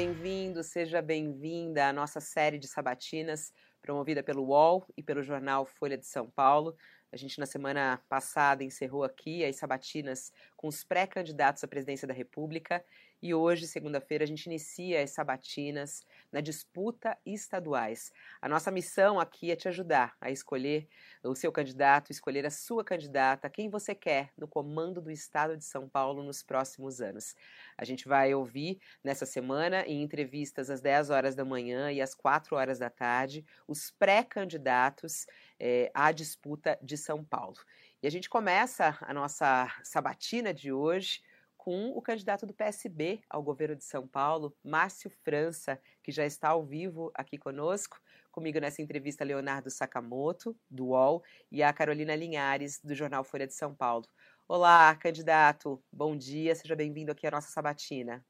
[0.00, 3.52] bem-vindo, seja bem-vinda à nossa série de sabatinas
[3.82, 6.74] promovida pelo UOL e pelo jornal Folha de São Paulo.
[7.12, 12.14] A gente, na semana passada, encerrou aqui as sabatinas com os pré-candidatos à presidência da
[12.14, 12.82] República
[13.22, 18.10] e hoje, segunda-feira, a gente inicia as sabatinas na disputa estaduais.
[18.40, 20.88] A nossa missão aqui é te ajudar a escolher
[21.22, 25.64] o seu candidato, escolher a sua candidata, quem você quer no comando do estado de
[25.64, 27.36] São Paulo nos próximos anos.
[27.76, 32.14] A gente vai ouvir nessa semana, em entrevistas às 10 horas da manhã e às
[32.14, 35.26] 4 horas da tarde, os pré-candidatos
[35.58, 37.56] eh, à disputa de São Paulo.
[38.02, 41.20] E a gente começa a nossa sabatina de hoje
[41.62, 46.48] com o candidato do PSB ao governo de São Paulo, Márcio França, que já está
[46.48, 48.00] ao vivo aqui conosco.
[48.32, 53.52] Comigo nessa entrevista, Leonardo Sakamoto, do UOL, e a Carolina Linhares, do jornal Folha de
[53.52, 54.06] São Paulo.
[54.48, 58.24] Olá, candidato, bom dia, seja bem-vindo aqui à nossa sabatina.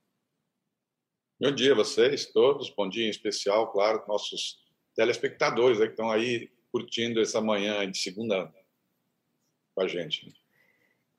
[1.41, 4.59] Bom dia a vocês todos, bom dia em especial, claro, nossos
[4.97, 8.53] telespectadores que estão aí curtindo essa manhã de segunda
[9.73, 10.40] com a gente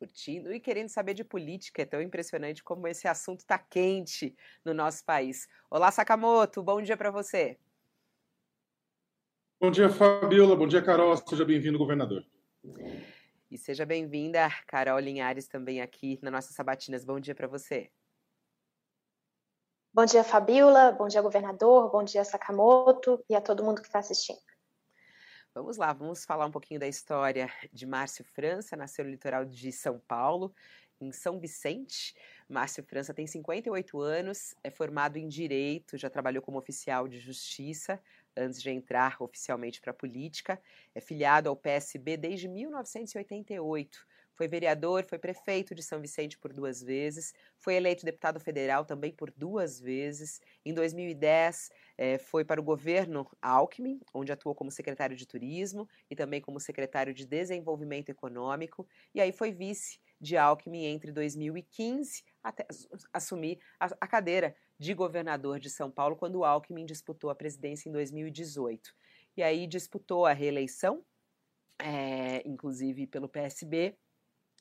[0.02, 1.84] curtindo e querendo saber de política.
[1.84, 4.36] É tão impressionante como esse assunto está quente
[4.66, 5.48] no nosso país.
[5.70, 7.60] Olá, Sakamoto, bom dia para você.
[9.60, 10.56] Bom dia, Fabiola.
[10.56, 11.16] Bom dia, Carol.
[11.18, 12.26] Seja bem-vindo, governador.
[13.52, 17.06] E seja bem-vinda, Carol Linhares, também aqui na nossa Sabatinas.
[17.06, 17.92] Bom dia para você.
[19.94, 20.94] Bom dia, Fabiola.
[20.94, 21.92] Bom dia, governador.
[21.92, 24.51] Bom dia, Sakamoto e a todo mundo que está assistindo.
[25.54, 29.70] Vamos lá, vamos falar um pouquinho da história de Márcio França, nasceu no litoral de
[29.72, 30.56] São Paulo,
[31.00, 32.16] em São Vicente.
[32.48, 38.02] Márcio França tem 58 anos, é formado em Direito, já trabalhou como oficial de Justiça
[38.36, 40.62] antes de entrar oficialmente para a política.
[40.96, 44.08] É filiado ao PSB desde 1988.
[44.34, 49.12] Foi vereador, foi prefeito de São Vicente por duas vezes, foi eleito deputado federal também
[49.12, 50.40] por duas vezes.
[50.66, 56.16] Em 2010, é, foi para o governo Alckmin, onde atuou como secretário de Turismo e
[56.16, 62.66] também como secretário de Desenvolvimento Econômico, e aí foi vice de Alckmin entre 2015 até
[63.12, 67.92] assumir a, a cadeira de governador de São Paulo quando Alckmin disputou a presidência em
[67.92, 68.94] 2018.
[69.38, 71.04] E aí disputou a reeleição,
[71.80, 73.96] é, inclusive pelo PSB,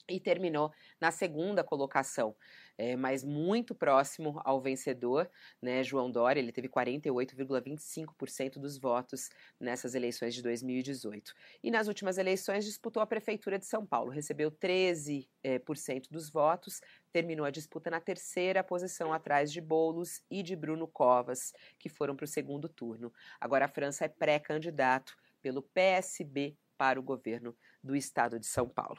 [0.09, 2.35] e terminou na segunda colocação,
[2.77, 5.31] é, mas muito próximo ao vencedor,
[5.61, 9.29] né, João Dória, ele teve 48,25% dos votos
[9.59, 11.35] nessas eleições de 2018.
[11.63, 16.11] E nas últimas eleições disputou a Prefeitura de São Paulo, recebeu 13% é, por cento
[16.11, 16.81] dos votos,
[17.13, 22.17] terminou a disputa na terceira posição atrás de Boulos e de Bruno Covas, que foram
[22.17, 23.13] para o segundo turno.
[23.41, 28.99] Agora a França é pré-candidato pelo PSB para o governo do estado de São Paulo.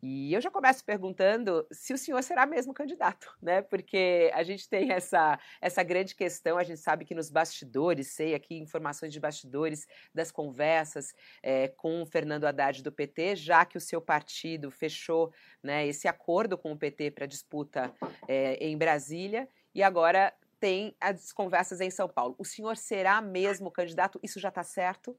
[0.00, 3.62] E eu já começo perguntando se o senhor será mesmo candidato, né?
[3.62, 8.34] Porque a gente tem essa, essa grande questão, a gente sabe que nos bastidores, sei
[8.34, 13.76] aqui informações de bastidores das conversas é, com o Fernando Haddad do PT, já que
[13.76, 15.32] o seu partido fechou
[15.62, 17.92] né, esse acordo com o PT para disputa
[18.28, 22.34] é, em Brasília, e agora tem as conversas em São Paulo.
[22.38, 24.18] O senhor será mesmo candidato?
[24.22, 25.16] Isso já está certo?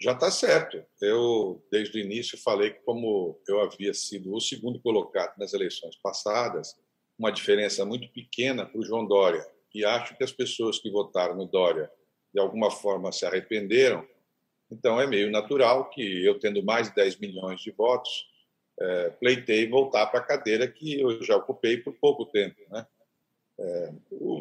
[0.00, 0.84] Já está certo.
[1.00, 5.96] Eu, desde o início, falei que, como eu havia sido o segundo colocado nas eleições
[5.96, 6.76] passadas,
[7.18, 11.34] uma diferença muito pequena para o João Dória, e acho que as pessoas que votaram
[11.34, 11.90] no Dória,
[12.32, 14.06] de alguma forma, se arrependeram,
[14.70, 18.26] então é meio natural que eu, tendo mais de 10 milhões de votos,
[18.78, 22.60] é, pleitei voltar para a cadeira que eu já ocupei por pouco tempo.
[22.70, 22.86] Né?
[23.58, 23.92] É,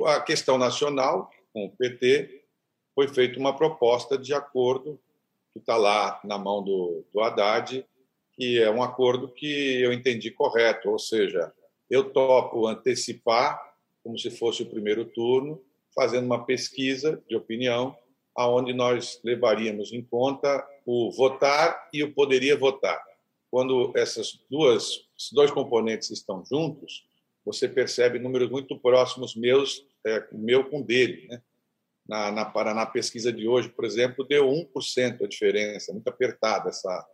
[0.08, 2.44] a questão nacional, com o PT,
[2.94, 5.00] foi feita uma proposta de acordo
[5.56, 7.86] que está lá na mão do, do Haddad,
[8.34, 11.54] que é um acordo que eu entendi correto, ou seja,
[11.90, 13.58] eu topo antecipar,
[14.04, 15.64] como se fosse o primeiro turno,
[15.96, 17.96] fazendo uma pesquisa de opinião,
[18.36, 23.02] aonde nós levaríamos em conta o votar e o poderia votar.
[23.50, 27.08] Quando essas duas, esses dois componentes estão juntos,
[27.46, 31.42] você percebe números muito próximos meus, é, meu com dele, né?
[32.08, 37.08] Na, na pesquisa de hoje, por exemplo, deu 1% a diferença, muito apertada essa,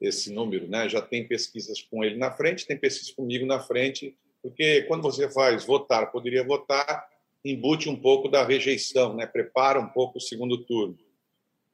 [0.00, 0.68] esse número.
[0.68, 0.88] Né?
[0.88, 5.30] Já tem pesquisas com ele na frente, tem pesquisas comigo na frente, porque quando você
[5.30, 7.06] faz votar, poderia votar,
[7.44, 9.26] embute um pouco da rejeição, né?
[9.26, 10.98] prepara um pouco o segundo turno.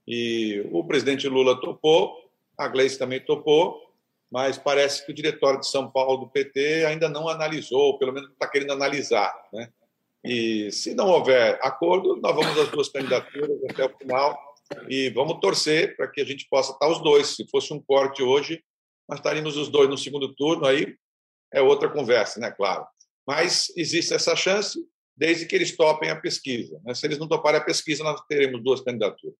[0.07, 3.81] E o presidente Lula topou, a Gleice também topou,
[4.31, 8.31] mas parece que o diretório de São Paulo do PT ainda não analisou, pelo menos
[8.31, 9.35] está querendo analisar.
[9.53, 9.73] Né?
[10.25, 14.39] E se não houver acordo, nós vamos às duas candidaturas até o final
[14.89, 17.29] e vamos torcer para que a gente possa estar os dois.
[17.29, 18.63] Se fosse um corte hoje,
[19.09, 20.95] nós estaríamos os dois no segundo turno, aí
[21.53, 22.51] é outra conversa, né?
[22.51, 22.87] Claro.
[23.27, 24.79] Mas existe essa chance
[25.17, 26.81] desde que eles topem a pesquisa.
[26.85, 26.95] Né?
[26.95, 29.37] Se eles não toparem a pesquisa, nós teremos duas candidaturas.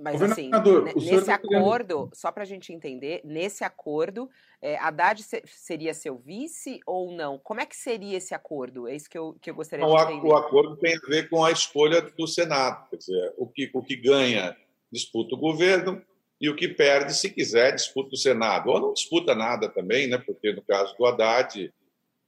[0.00, 0.50] Mas assim,
[0.96, 4.28] nesse tá acordo, só para a gente entender, nesse acordo,
[4.60, 7.38] é, Haddad seria seu vice ou não?
[7.38, 8.88] Como é que seria esse acordo?
[8.88, 10.26] É isso que eu, que eu gostaria não, de entender.
[10.26, 12.88] O acordo tem a ver com a escolha do Senado.
[12.90, 14.56] Quer dizer, o que, o que ganha
[14.90, 16.02] disputa o governo
[16.40, 18.70] e o que perde, se quiser, disputa o Senado.
[18.70, 20.18] Ou não disputa nada também, né?
[20.18, 21.72] porque no caso do Haddad,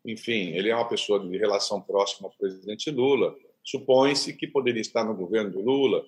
[0.05, 3.35] enfim, ele é uma pessoa de relação próxima ao presidente Lula.
[3.65, 6.05] Supõe-se que poderia estar no governo do Lula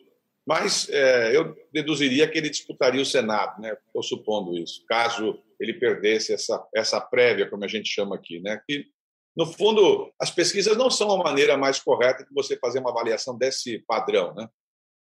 [0.48, 3.76] mas é, eu deduziria que ele disputaria o Senado, né?
[3.86, 8.58] Estou supondo isso, caso ele perdesse essa, essa prévia, como a gente chama aqui, né?
[8.66, 8.86] Que,
[9.36, 13.36] no fundo, as pesquisas não são a maneira mais correta de você fazer uma avaliação
[13.36, 14.48] desse padrão, né?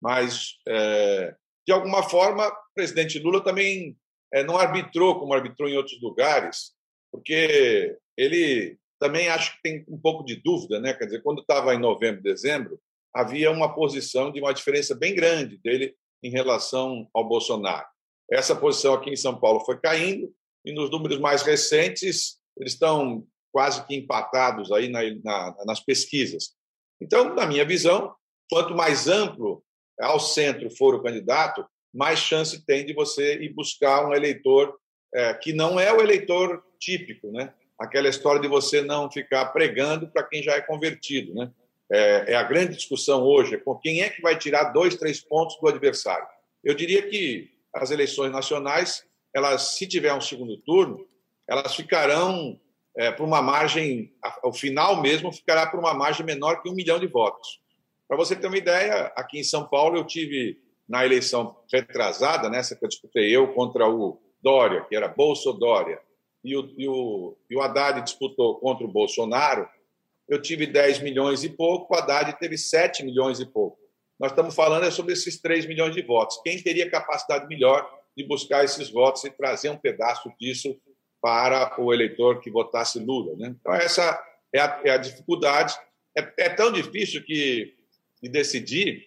[0.02, 3.96] Mas, é, de alguma forma, o presidente Lula também
[4.34, 6.72] é, não arbitrou como arbitrou em outros lugares,
[7.12, 10.96] porque ele também acho que tem um pouco de dúvida, né?
[10.96, 12.82] Quer dizer, quando estava em novembro, dezembro,
[13.16, 17.88] havia uma posição de uma diferença bem grande dele em relação ao Bolsonaro.
[18.30, 20.30] Essa posição aqui em São Paulo foi caindo
[20.66, 26.54] e nos números mais recentes eles estão quase que empatados aí na, na, nas pesquisas.
[27.02, 28.14] Então, na minha visão,
[28.50, 29.64] quanto mais amplo
[30.00, 34.78] ao centro for o candidato, mais chance tem de você ir buscar um eleitor
[35.14, 37.54] é, que não é o eleitor típico, né?
[37.80, 41.50] Aquela história de você não ficar pregando para quem já é convertido, né?
[41.92, 45.20] É, é a grande discussão hoje, é com quem é que vai tirar dois, três
[45.20, 46.28] pontos do adversário.
[46.64, 51.06] Eu diria que as eleições nacionais, elas, se tiver um segundo turno,
[51.48, 52.60] elas ficarão
[52.98, 57.00] é, por uma margem, ao final mesmo, ficará por uma margem menor que um milhão
[57.00, 57.60] de votos.
[58.08, 62.76] Para você ter uma ideia, aqui em São Paulo eu tive na eleição retrasada, nessa
[62.76, 66.00] que eu disputei eu contra o Dória, que era Bolso Dória,
[66.44, 69.68] e o, e o, e o Haddad disputou contra o Bolsonaro,
[70.28, 73.78] eu tive 10 milhões e pouco, o Haddad teve 7 milhões e pouco.
[74.20, 76.40] Nós estamos falando é sobre esses 3 milhões de votos.
[76.44, 80.76] Quem teria capacidade melhor de buscar esses votos e trazer um pedaço disso
[81.22, 83.36] para o eleitor que votasse Lula?
[83.36, 83.56] Né?
[83.60, 84.24] Então, essa
[84.54, 85.76] é a, é a dificuldade.
[86.18, 87.74] É, é, tão difícil que,
[88.24, 89.06] de decidir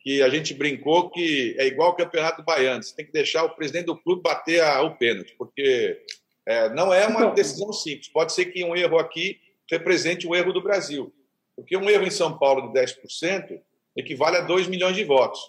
[0.00, 2.82] que a gente brincou que é igual o Campeonato Baiano.
[2.82, 6.02] Você tem que deixar o presidente do clube bater a, o pênalti, porque
[6.46, 8.08] é, não é uma decisão simples.
[8.08, 9.38] Pode ser que um erro aqui
[9.70, 11.14] represente o erro do Brasil.
[11.56, 13.60] Porque um erro em São Paulo de 10%
[13.96, 15.40] equivale a 2 milhões de votos.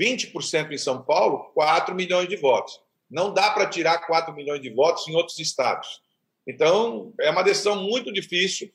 [0.00, 2.80] 20% em São Paulo, 4 milhões de votos.
[3.10, 6.00] Não dá para tirar 4 milhões de votos em outros estados.
[6.46, 8.72] Então, é uma decisão muito difícil.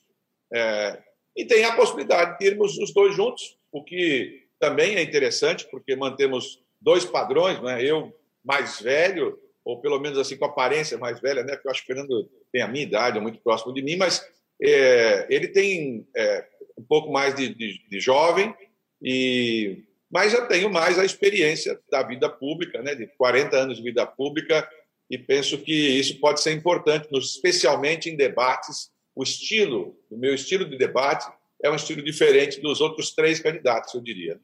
[0.52, 1.02] É...
[1.34, 5.96] e tem a possibilidade de termos os dois juntos, o que também é interessante, porque
[5.96, 7.82] mantemos dois padrões, né?
[7.82, 11.54] eu mais velho, ou pelo menos assim com aparência mais velha, né?
[11.54, 13.96] porque eu acho que o Fernando tem a minha idade, é muito próximo de mim,
[13.96, 14.24] mas
[14.62, 16.46] é, ele tem é,
[16.78, 18.54] um pouco mais de, de, de, jovem,
[19.02, 23.82] e mas eu tenho mais a experiência da vida pública, né, de 40 anos de
[23.82, 24.68] vida pública,
[25.10, 28.90] e penso que isso pode ser importante, especialmente em debates.
[29.14, 31.26] O estilo, o meu estilo de debate
[31.62, 34.40] é um estilo diferente dos outros três candidatos, eu diria.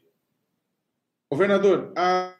[1.30, 2.34] Governador, a,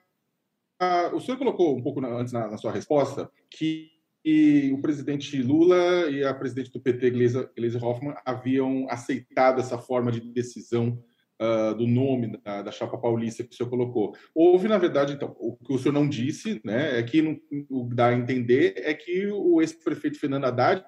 [0.78, 3.91] a, o senhor colocou um pouco na, antes na, na sua resposta que
[4.24, 10.12] e o presidente Lula e a presidente do PT, Gleisi Hoffmann, haviam aceitado essa forma
[10.12, 11.02] de decisão
[11.40, 14.14] uh, do nome da, da, chapa paulista que o senhor colocou.
[14.34, 17.38] Houve, na verdade, então, o que o senhor não disse, né, é que não,
[17.68, 20.84] o dá a entender é que o ex-prefeito Fernando Haddad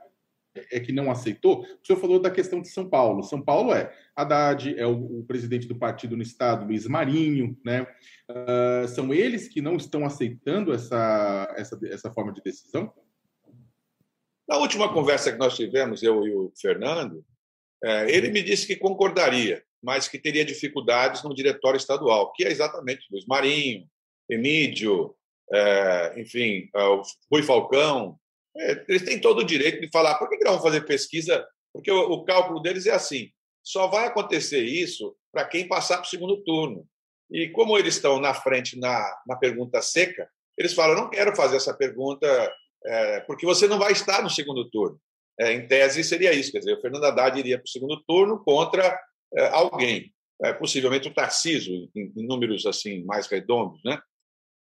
[0.71, 1.63] é que não aceitou.
[1.63, 3.25] O senhor falou da questão de São Paulo.
[3.25, 7.85] São Paulo é Haddad, é o, o presidente do partido no estado, Luiz Marinho, né?
[8.31, 12.93] Uh, são eles que não estão aceitando essa, essa, essa forma de decisão?
[14.49, 17.25] Na última conversa que nós tivemos, eu e o Fernando,
[17.83, 22.51] é, ele me disse que concordaria, mas que teria dificuldades no diretório estadual, que é
[22.51, 23.87] exatamente Luiz Marinho,
[24.29, 25.15] Emílio,
[25.53, 26.81] é, enfim, é,
[27.31, 28.19] Rui Falcão.
[28.87, 32.23] Eles têm todo o direito de falar por que não vão fazer pesquisa, porque o
[32.25, 33.31] cálculo deles é assim:
[33.63, 36.87] só vai acontecer isso para quem passar para o segundo turno.
[37.31, 41.57] E como eles estão na frente na, na pergunta seca, eles falam: não quero fazer
[41.57, 42.27] essa pergunta
[42.87, 45.01] é, porque você não vai estar no segundo turno.
[45.39, 46.53] É, em tese, seria isso.
[46.53, 48.99] Quer dizer, o Fernando Haddad iria para o segundo turno contra
[49.35, 50.13] é, alguém,
[50.43, 53.81] é, possivelmente o Tarcísio, em, em, números assim mais redondos.
[53.85, 53.99] Né?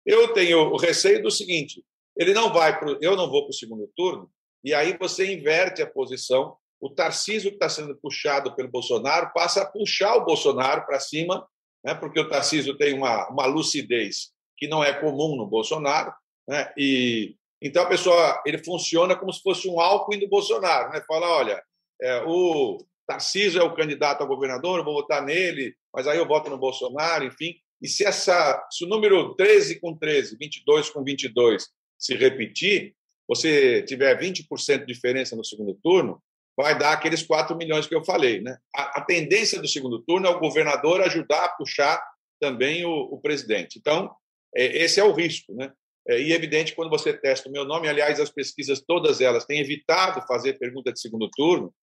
[0.06, 1.84] Eu tenho o receio do seguinte:
[2.18, 4.30] ele não vai pro, eu não vou para o segundo turno,
[4.64, 6.56] e aí você inverte a posição.
[6.80, 11.48] O Tarcísio, que está sendo puxado pelo Bolsonaro, passa a puxar o Bolsonaro para cima,
[11.84, 11.96] né?
[11.96, 16.14] porque o Tarcísio tem uma, uma lucidez que não é comum no Bolsonaro,
[16.48, 16.72] né?
[16.78, 21.02] e então a pessoa ele funciona como se fosse um álcool do Bolsonaro, né?
[21.08, 21.64] Fala, olha,
[22.02, 26.28] é, o, Tarcísio é o candidato a governador, eu vou votar nele, mas aí eu
[26.28, 27.56] voto no Bolsonaro, enfim.
[27.82, 32.94] E se, essa, se o número 13 com 13, 22 com 22 se repetir,
[33.28, 36.22] você tiver 20% de diferença no segundo turno,
[36.56, 38.42] vai dar aqueles 4 milhões que eu falei.
[38.42, 38.58] Né?
[38.76, 42.04] A, a, tendência do segundo turno é o governador ajudar a puxar
[42.40, 43.80] também o, o presidente.
[43.80, 44.14] Então,
[44.56, 45.54] é, esse é o risco.
[45.54, 45.72] Né?
[46.08, 49.46] É, e é evidente, quando você testa o meu nome, aliás, as pesquisas, todas elas,
[49.46, 51.74] têm evitado fazer pergunta de segundo turno,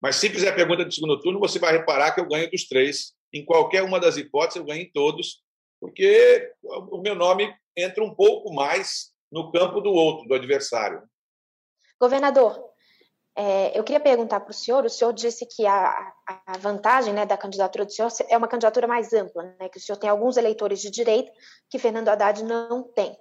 [0.00, 3.12] mas se fizer pergunta de segundo turno, você vai reparar que eu ganho dos três.
[3.32, 5.42] Em qualquer uma das hipóteses, eu ganho em todos,
[5.80, 11.02] porque o meu nome entra um pouco mais no campo do outro, do adversário.
[12.00, 12.72] Governador,
[13.34, 16.12] é, eu queria perguntar para o senhor, o senhor disse que a,
[16.46, 19.80] a vantagem né, da candidatura do senhor é uma candidatura mais ampla, né, que o
[19.80, 21.32] senhor tem alguns eleitores de direita
[21.70, 23.16] que Fernando Haddad não tem.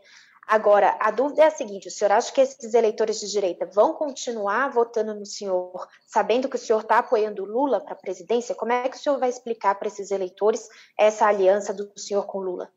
[0.51, 3.93] Agora, a dúvida é a seguinte: o senhor acha que esses eleitores de direita vão
[3.93, 8.53] continuar votando no senhor, sabendo que o senhor está apoiando Lula para a presidência?
[8.53, 10.67] Como é que o senhor vai explicar para esses eleitores
[10.99, 12.69] essa aliança do senhor com Lula?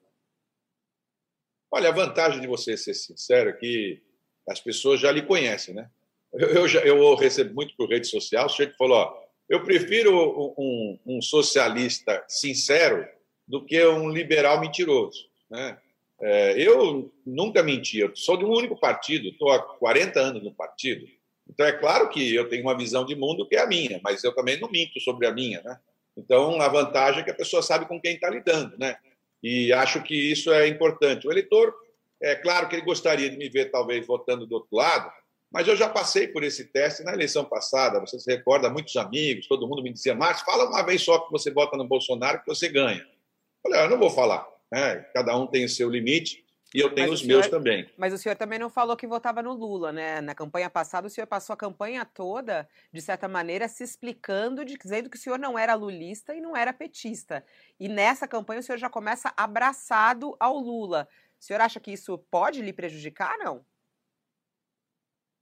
[1.69, 4.01] Olha, a vantagem de você ser sincero é que
[4.49, 5.91] as pessoas já lhe conhecem, né?
[6.33, 10.55] Eu, eu, já, eu recebo muito por rede social, o sujeito falou: ó, eu prefiro
[10.57, 13.05] um, um socialista sincero
[13.49, 15.77] do que um liberal mentiroso, né?
[16.21, 20.55] É, eu nunca menti, eu sou de um único partido, estou há 40 anos no
[20.55, 21.07] partido.
[21.49, 24.25] Então, é claro que eu tenho uma visão de mundo que é a minha, mas
[24.25, 25.61] eu também não minto sobre a minha.
[25.63, 25.79] Né?
[26.17, 28.79] Então, a vantagem é que a pessoa sabe com quem está lidando.
[28.79, 28.97] Né?
[29.43, 31.27] E acho que isso é importante.
[31.27, 31.75] O eleitor,
[32.23, 35.13] é claro que ele gostaria de me ver, talvez, votando do outro lado,
[35.53, 38.01] mas eu já passei por esse teste na eleição passada.
[38.01, 41.31] Você se recorda, muitos amigos, todo mundo me dizia, Márcio, fala uma vez só que
[41.31, 43.03] você vota no Bolsonaro que você ganha.
[43.03, 43.07] Eu
[43.63, 44.54] falei, ah, eu não vou falar.
[44.75, 44.97] Né?
[45.15, 47.89] Cada um tem o seu limite e eu tenho mas os senhor, meus também.
[47.97, 50.21] Mas o senhor também não falou que votava no Lula, né?
[50.21, 55.09] Na campanha passada, o senhor passou a campanha toda, de certa maneira, se explicando, dizendo
[55.09, 57.45] que o senhor não era lulista e não era petista.
[57.79, 61.07] E nessa campanha o senhor já começa abraçado ao Lula.
[61.41, 63.65] O senhor acha que isso pode lhe prejudicar, não?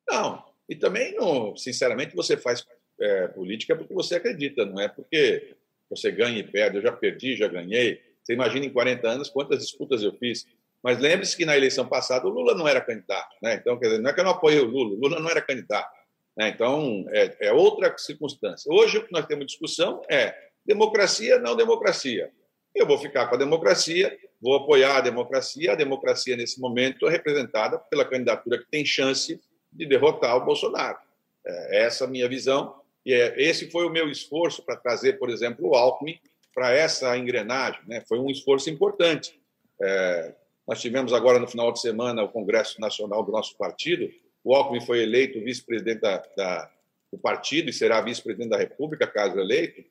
[0.06, 0.44] Não.
[0.68, 2.66] E também, não, sinceramente, você faz
[3.00, 5.56] é, política porque você acredita, não é porque
[5.88, 6.76] você ganha e perde.
[6.76, 8.11] Eu já perdi, já ganhei.
[8.22, 10.46] Você imagina em 40 anos quantas disputas eu fiz.
[10.82, 13.36] Mas lembre-se que na eleição passada o Lula não era candidato.
[13.42, 13.54] Né?
[13.54, 15.40] Então, quer dizer, não é que eu não apoiei o Lula, o Lula não era
[15.40, 15.90] candidato.
[16.36, 16.48] Né?
[16.48, 18.72] Então, é, é, outra circunstância.
[18.72, 20.34] Hoje, o que nós temos discussão é
[20.66, 22.30] democracia, não democracia.
[22.74, 25.72] Eu vou ficar com a democracia, vou apoiar a democracia.
[25.72, 29.40] A democracia, nesse momento, é representada pela candidatura que tem chance
[29.72, 30.98] de derrotar o Bolsonaro.
[31.46, 32.74] É essa a minha visão.
[33.04, 36.18] E é, esse foi o meu esforço para trazer, por exemplo, o Alckmin
[36.54, 37.80] para essa engrenagem.
[37.86, 38.02] Né?
[38.08, 39.40] Foi um esforço importante.
[39.80, 40.34] É,
[40.66, 44.08] nós tivemos agora, no final de semana, o Congresso Nacional do nosso partido.
[44.44, 46.70] O Alckmin foi eleito vice-presidente da, da,
[47.12, 49.82] do partido e será vice-presidente da República, caso eleito.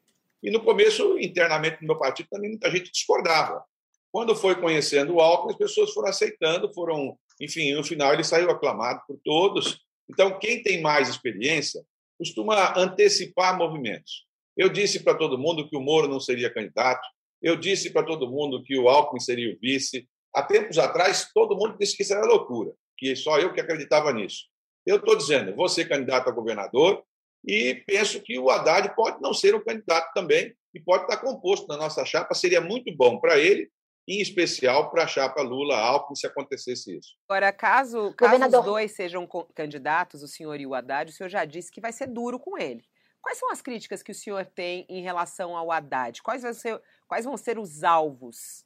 [0.41, 3.63] E no começo, internamente no meu partido, também muita gente discordava.
[4.11, 8.49] Quando foi conhecendo o Alckmin, as pessoas foram aceitando, foram, enfim, no final ele saiu
[8.49, 9.79] aclamado por todos.
[10.09, 11.81] Então, quem tem mais experiência
[12.17, 14.25] costuma antecipar movimentos.
[14.55, 17.07] Eu disse para todo mundo que o Moro não seria candidato.
[17.41, 20.07] Eu disse para todo mundo que o Alckmin seria o vice.
[20.33, 24.13] Há tempos atrás, todo mundo disse que isso era loucura, que só eu que acreditava
[24.13, 24.45] nisso.
[24.85, 27.03] Eu estou dizendo, vou ser candidato a governador
[27.45, 31.67] e penso que o Haddad pode não ser um candidato também e pode estar composto
[31.67, 32.33] na nossa chapa.
[32.33, 33.69] Seria muito bom para ele,
[34.07, 37.15] em especial para a chapa Lula-Alckmin, se acontecesse isso.
[37.27, 41.45] Agora, caso, caso os dois sejam candidatos, o senhor e o Haddad, o senhor já
[41.45, 42.83] disse que vai ser duro com ele.
[43.21, 46.21] Quais são as críticas que o senhor tem em relação ao Haddad?
[46.21, 48.65] Quais vão ser, quais vão ser os alvos?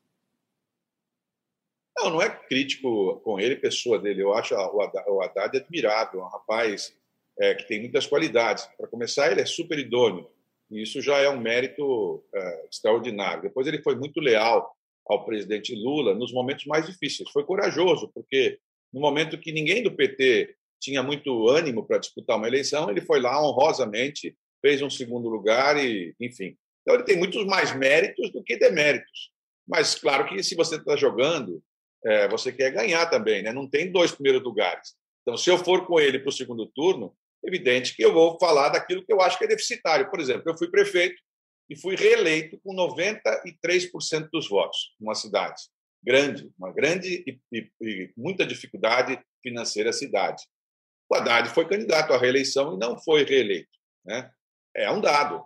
[1.97, 4.23] Não, não é crítico com ele, pessoa dele.
[4.23, 6.93] Eu acho o Haddad admirável, um rapaz
[7.39, 8.65] é, que tem muitas qualidades.
[8.77, 10.29] Para começar, ele é super idôneo.
[10.71, 13.43] E isso já é um mérito é, extraordinário.
[13.43, 14.75] Depois, ele foi muito leal
[15.07, 17.29] ao presidente Lula nos momentos mais difíceis.
[17.29, 18.59] Foi corajoso, porque
[18.91, 23.19] no momento que ninguém do PT tinha muito ânimo para disputar uma eleição, ele foi
[23.21, 26.57] lá honrosamente fez um segundo lugar e, enfim.
[26.81, 29.29] Então ele tem muitos mais méritos do que deméritos.
[29.67, 31.61] Mas claro que se você está jogando,
[32.03, 33.53] é, você quer ganhar também, né?
[33.53, 34.95] Não tem dois primeiros lugares.
[35.21, 38.69] Então, se eu for com ele para o segundo turno, evidente que eu vou falar
[38.69, 40.09] daquilo que eu acho que é deficitário.
[40.09, 41.21] Por exemplo, eu fui prefeito
[41.69, 45.61] e fui reeleito com 93% dos votos numa cidade
[46.03, 50.43] grande, uma grande e, e, e, muita dificuldade financeira cidade.
[51.09, 53.75] O Haddad foi candidato à reeleição e não foi reeleito.
[54.05, 54.29] Né?
[54.75, 55.43] É um dado.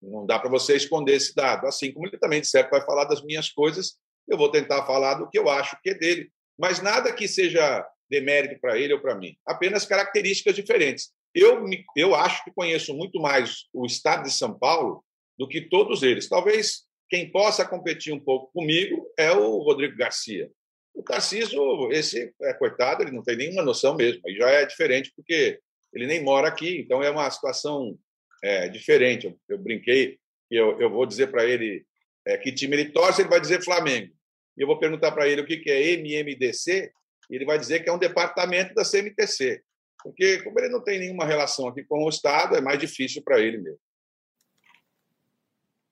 [0.00, 1.66] Não dá para você esconder esse dado.
[1.66, 3.96] Assim como ele também, de certo, vai falar das minhas coisas,
[4.28, 6.30] eu vou tentar falar do que eu acho que é dele.
[6.58, 9.36] Mas nada que seja demérito para ele ou para mim.
[9.46, 11.10] Apenas características diferentes.
[11.34, 11.64] eu,
[11.96, 15.02] eu acho que conheço muito mais o estado de São Paulo
[15.38, 16.28] do que todos eles.
[16.28, 20.50] Talvez quem possa competir um pouco comigo é o Rodrigo Garcia.
[20.94, 24.20] O Tarcísio, esse é, coitado, ele não tem nenhuma noção mesmo.
[24.26, 25.58] E já é diferente porque
[25.92, 27.98] ele nem mora aqui, então é uma situação
[28.42, 29.26] é, diferente.
[29.26, 30.18] Eu, eu, brinquei
[30.48, 31.86] que eu, eu vou dizer para ele
[32.26, 34.12] é, que time ele torce, ele vai dizer Flamengo.
[34.56, 36.92] E eu vou perguntar para ele o que, que é MMDC,
[37.30, 39.62] e ele vai dizer que é um departamento da CMTC.
[40.02, 43.40] Porque, como ele não tem nenhuma relação aqui com o Estado, é mais difícil para
[43.40, 43.78] ele mesmo.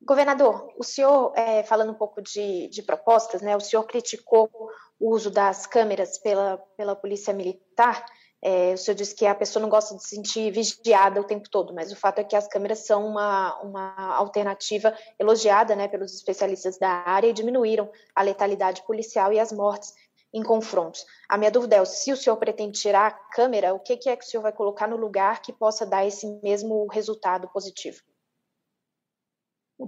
[0.02, 4.50] Governador, o senhor, é, falando um pouco de, de, propostas, né, o senhor criticou
[4.98, 8.04] o uso das câmeras pela, pela Polícia Militar.
[8.42, 11.48] É, o senhor disse que a pessoa não gosta de se sentir vigiada o tempo
[11.50, 16.14] todo, mas o fato é que as câmeras são uma, uma alternativa elogiada né, pelos
[16.14, 19.92] especialistas da área e diminuíram a letalidade policial e as mortes
[20.32, 21.04] em confrontos.
[21.28, 24.16] A minha dúvida é, se o senhor pretende tirar a câmera, o que, que é
[24.16, 28.00] que o senhor vai colocar no lugar que possa dar esse mesmo resultado positivo?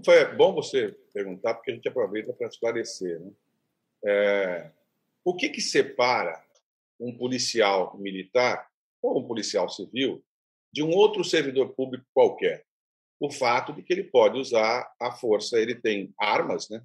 [0.04, 3.20] Foi bom você perguntar, porque a gente aproveita para esclarecer.
[3.20, 3.30] Né?
[4.04, 4.70] É,
[5.24, 6.42] o que, que separa
[7.02, 8.68] um policial militar
[9.02, 10.24] ou um policial civil
[10.72, 12.64] de um outro servidor público qualquer?
[13.20, 16.82] O fato de que ele pode usar a força, ele tem armas, né?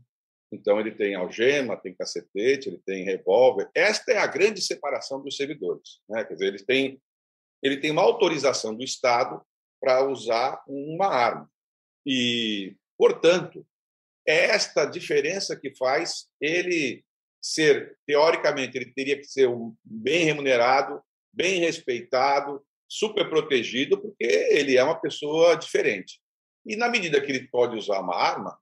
[0.51, 3.69] Então, ele tem algema, tem cacetete, ele tem revólver.
[3.75, 5.99] Esta é a grande separação dos servidores.
[6.07, 6.23] Né?
[6.23, 7.01] Quer dizer, ele tem,
[7.61, 9.41] ele tem uma autorização do Estado
[9.81, 11.51] para usar uma arma.
[12.05, 13.65] E, portanto,
[14.25, 17.03] é esta diferença que faz ele
[17.47, 21.01] ser, teoricamente, ele teria que ser um bem remunerado,
[21.31, 26.19] bem respeitado, super protegido, porque ele é uma pessoa diferente.
[26.65, 28.57] E, na medida que ele pode usar uma arma,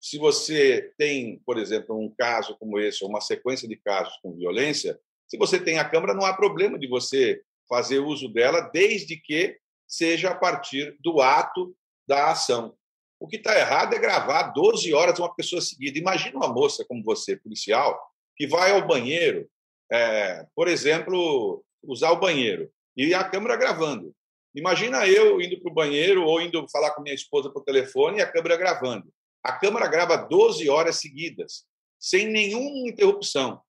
[0.00, 4.36] se você tem, por exemplo, um caso como esse, ou uma sequência de casos com
[4.36, 9.16] violência, se você tem a câmera, não há problema de você fazer uso dela, desde
[9.16, 11.76] que seja a partir do ato
[12.08, 12.74] da ação.
[13.20, 15.98] O que está errado é gravar 12 horas uma pessoa seguida.
[15.98, 18.09] Imagina uma moça como você, policial,
[18.40, 19.46] que vai ao banheiro,
[19.92, 24.14] é, por exemplo, usar o banheiro, e a câmera gravando.
[24.54, 28.22] Imagina eu indo para o banheiro ou indo falar com minha esposa por telefone e
[28.22, 29.12] a câmera gravando.
[29.44, 31.66] A câmera grava 12 horas seguidas,
[31.98, 33.60] sem nenhuma interrupção.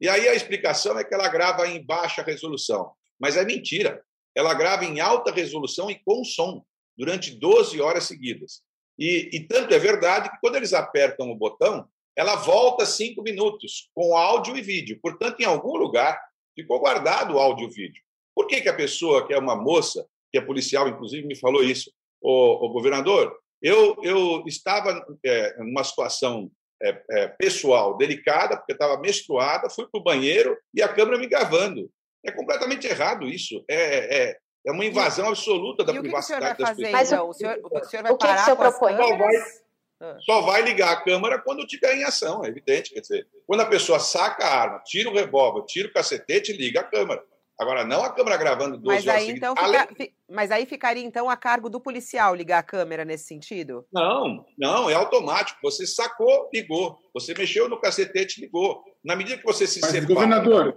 [0.00, 2.92] E aí a explicação é que ela grava em baixa resolução.
[3.18, 4.00] Mas é mentira.
[4.32, 6.64] Ela grava em alta resolução e com som,
[6.96, 8.62] durante 12 horas seguidas.
[8.96, 13.90] E, e tanto é verdade que quando eles apertam o botão, ela volta cinco minutos,
[13.94, 14.98] com áudio e vídeo.
[15.02, 16.20] Portanto, em algum lugar
[16.54, 18.02] ficou guardado o áudio e o vídeo.
[18.34, 21.62] Por que, que a pessoa, que é uma moça, que é policial, inclusive, me falou
[21.62, 21.92] isso?
[22.20, 26.50] O, o governador, eu, eu estava é, numa situação
[26.82, 31.26] é, é, pessoal delicada, porque estava menstruada, fui para o banheiro e a câmera me
[31.26, 31.90] gravando.
[32.24, 33.64] É completamente errado isso.
[33.68, 36.90] É, é, é uma invasão absoluta da e privacidade das pessoas.
[36.90, 39.63] Mas o, senhor, o senhor vai o que parar que o senhor com as propõe?
[39.98, 40.18] Só vai, Ah.
[40.20, 42.92] só vai ligar a câmera quando tiver em ação, é evidente.
[42.92, 46.80] Quer dizer, quando a pessoa saca a arma, tira o revólver, tira o cacetete, liga
[46.80, 47.22] a câmera.
[47.58, 49.50] Agora, não a câmera gravando 12 Mas horas aí, seguidas.
[49.50, 53.26] então, fica- fi- mas aí ficaria então a cargo do policial ligar a câmera nesse
[53.28, 53.86] sentido?
[53.92, 55.60] Não, não, é automático.
[55.62, 56.98] Você sacou, ligou.
[57.14, 58.82] Você mexeu no cacetete, ligou.
[59.04, 60.12] Na medida que você se Mas, separa...
[60.14, 60.76] governador,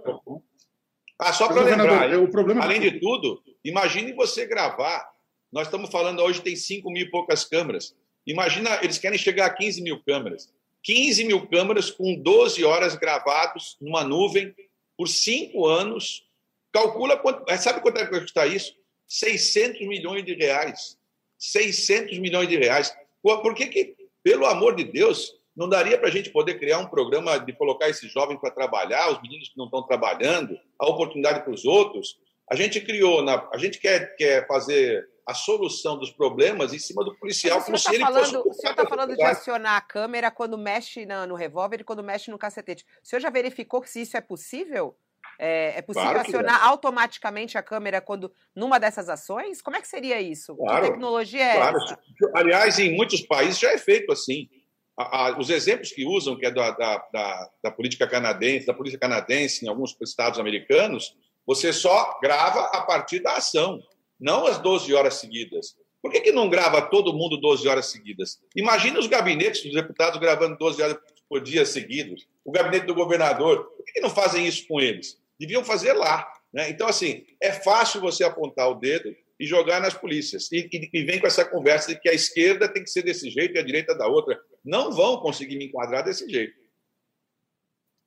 [1.20, 5.04] Ah, só para lembrar, é o problema além de tudo, imagine você gravar.
[5.52, 7.92] Nós estamos falando hoje tem 5 mil e poucas câmeras.
[8.28, 10.52] Imagina, eles querem chegar a 15 mil câmeras.
[10.82, 14.54] 15 mil câmeras com 12 horas gravados numa nuvem
[14.98, 16.28] por cinco anos.
[16.70, 17.50] Calcula quanto.
[17.56, 18.74] Sabe quanto é que vai custar isso?
[19.06, 20.98] 600 milhões de reais.
[21.38, 22.94] 600 milhões de reais.
[23.22, 26.86] Por que, que pelo amor de Deus, não daria para a gente poder criar um
[26.86, 31.42] programa de colocar esses jovens para trabalhar, os meninos que não estão trabalhando, a oportunidade
[31.42, 32.18] para os outros?
[32.50, 37.04] A gente criou, na, a gente quer, quer fazer a solução dos problemas em cima
[37.04, 39.22] do policial, como se senhor ele está fosse falando, o senhor tá da falando de
[39.22, 42.82] acionar a câmera quando mexe na- no revólver e quando mexe no cacetete.
[43.04, 44.96] O senhor já verificou se isso é possível?
[45.38, 49.60] É, é possível Claro acionar automaticamente a câmera quando numa dessas ações?
[49.60, 50.56] Como é que seria isso?
[50.56, 51.76] Claro, que tecnologia é Claro.
[51.76, 51.98] essa?
[52.34, 54.48] Aliás, em muitos países já é feito assim.
[54.96, 58.72] A- a- os exemplos que usam, que é da, da, da, da política canadense, da
[58.74, 61.14] polícia canadense em alguns estados americanos,
[61.46, 63.78] você só grava a partir da ação,
[64.18, 65.76] não as 12 horas seguidas.
[66.00, 68.40] Por que, que não grava todo mundo 12 horas seguidas?
[68.54, 73.64] Imagina os gabinetes dos deputados gravando 12 horas por dia seguidos, o gabinete do governador.
[73.76, 75.20] Por que, que não fazem isso com eles?
[75.38, 76.26] Deviam fazer lá.
[76.52, 76.70] Né?
[76.70, 80.50] Então, assim, é fácil você apontar o dedo e jogar nas polícias.
[80.50, 83.30] E, e, e vem com essa conversa de que a esquerda tem que ser desse
[83.30, 84.40] jeito e a direita da outra.
[84.64, 86.54] Não vão conseguir me enquadrar desse jeito.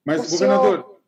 [0.05, 1.00] Mas, O governador,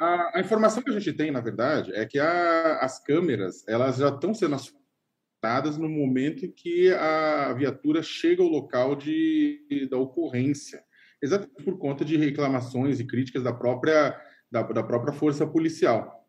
[0.00, 3.96] a, a informação que a gente tem, na verdade, é que a- as câmeras elas
[3.96, 9.98] já estão sendo acionadas no momento em que a viatura chega ao local de, da
[9.98, 10.82] ocorrência,
[11.22, 14.18] exatamente por conta de reclamações e críticas da própria,
[14.50, 16.26] da, da própria força policial.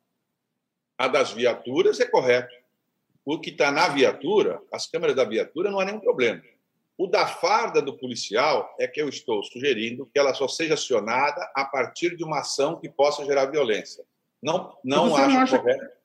[0.97, 2.53] A das viaturas é correto.
[3.25, 6.41] O que está na viatura, as câmeras da viatura, não há nenhum problema.
[6.97, 11.49] O da farda do policial é que eu estou sugerindo que ela só seja acionada
[11.55, 14.03] a partir de uma ação que possa gerar violência.
[14.41, 15.59] Não, não acho não acha...
[15.59, 15.95] correto.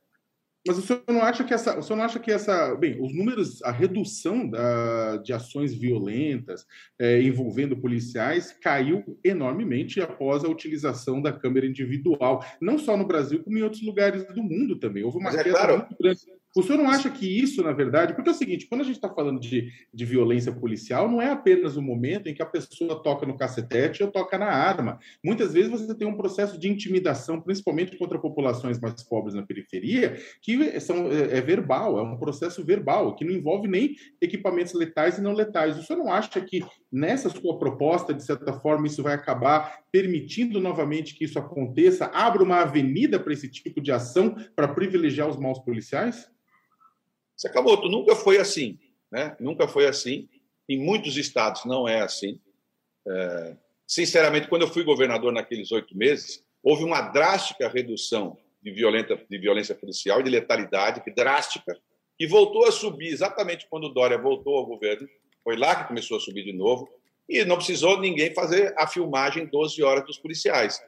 [0.66, 3.14] Mas o senhor não acha que essa, o senhor não acha que essa, bem, os
[3.14, 6.66] números, a redução da, de ações violentas
[6.98, 13.42] é, envolvendo policiais caiu enormemente após a utilização da câmera individual, não só no Brasil
[13.42, 15.02] como em outros lugares do mundo também.
[15.02, 15.78] Houve uma Mas é claro.
[15.78, 16.20] muito grande
[16.56, 18.96] o senhor não acha que isso, na verdade, porque é o seguinte, quando a gente
[18.96, 23.00] está falando de, de violência policial, não é apenas o momento em que a pessoa
[23.00, 24.98] toca no cacetete ou toca na arma.
[25.24, 30.16] Muitas vezes você tem um processo de intimidação, principalmente contra populações mais pobres na periferia,
[30.42, 35.18] que são, é, é verbal, é um processo verbal, que não envolve nem equipamentos letais
[35.18, 35.78] e não letais.
[35.78, 40.60] O senhor não acha que nessa sua proposta, de certa forma, isso vai acabar permitindo
[40.60, 45.36] novamente que isso aconteça, abra uma avenida para esse tipo de ação para privilegiar os
[45.36, 46.28] maus policiais?
[47.40, 48.78] Sakamoto, nunca foi assim.
[49.10, 49.34] Né?
[49.40, 50.28] Nunca foi assim.
[50.68, 52.38] Em muitos estados não é assim.
[53.08, 53.56] É...
[53.86, 59.38] Sinceramente, quando eu fui governador naqueles oito meses, houve uma drástica redução de, violenta, de
[59.38, 61.76] violência policial e de letalidade, que drástica,
[62.18, 65.08] e voltou a subir exatamente quando o Dória voltou ao governo.
[65.42, 66.90] Foi lá que começou a subir de novo,
[67.26, 70.78] e não precisou ninguém fazer a filmagem 12 horas dos policiais.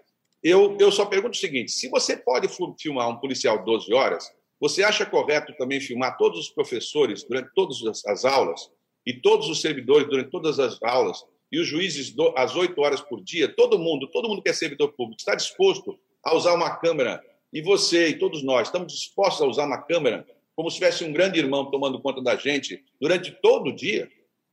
[0.43, 2.47] Eu, eu só pergunto o seguinte: se você pode
[2.79, 4.31] filmar um policial 12 horas,
[4.63, 8.71] você acha correto também filmar todos os professores durante todas as aulas
[9.05, 13.21] e todos os servidores durante todas as aulas e os juízes às oito horas por
[13.21, 13.53] dia?
[13.53, 17.21] Todo mundo, todo mundo que é servidor público está disposto a usar uma câmera
[17.53, 21.13] e você e todos nós estamos dispostos a usar uma câmera como se tivesse um
[21.13, 24.09] grande irmão tomando conta da gente durante todo o dia?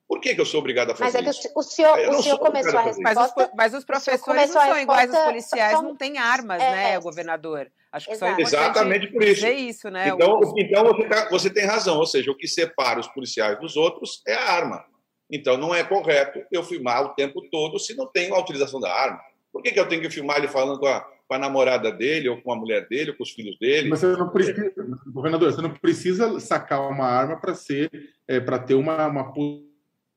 [0.07, 2.39] Por que, que eu sou obrigado a fazer mas é que o senhor, o senhor
[2.39, 3.03] começou a resposta...
[3.03, 5.83] Mas os, mas os professores não são iguais aos policiais, só...
[5.83, 6.99] não têm armas, é, né, é.
[6.99, 7.71] governador?
[7.91, 8.31] Acho que Exato.
[8.31, 9.47] só é Exatamente por isso.
[9.47, 10.09] isso né?
[10.09, 10.59] Então, o...
[10.59, 14.21] então você, tá, você tem razão, ou seja, o que separa os policiais dos outros
[14.27, 14.85] é a arma.
[15.31, 18.91] Então não é correto eu filmar o tempo todo se não tenho a utilização da
[18.91, 19.19] arma.
[19.51, 22.29] Por que, que eu tenho que filmar ele falando com a, com a namorada dele,
[22.29, 23.89] ou com a mulher dele, ou com os filhos dele?
[23.89, 24.73] Mas você não precisa,
[25.07, 27.89] governador, você não precisa sacar uma arma para ser,
[28.27, 29.31] é, para ter uma, uma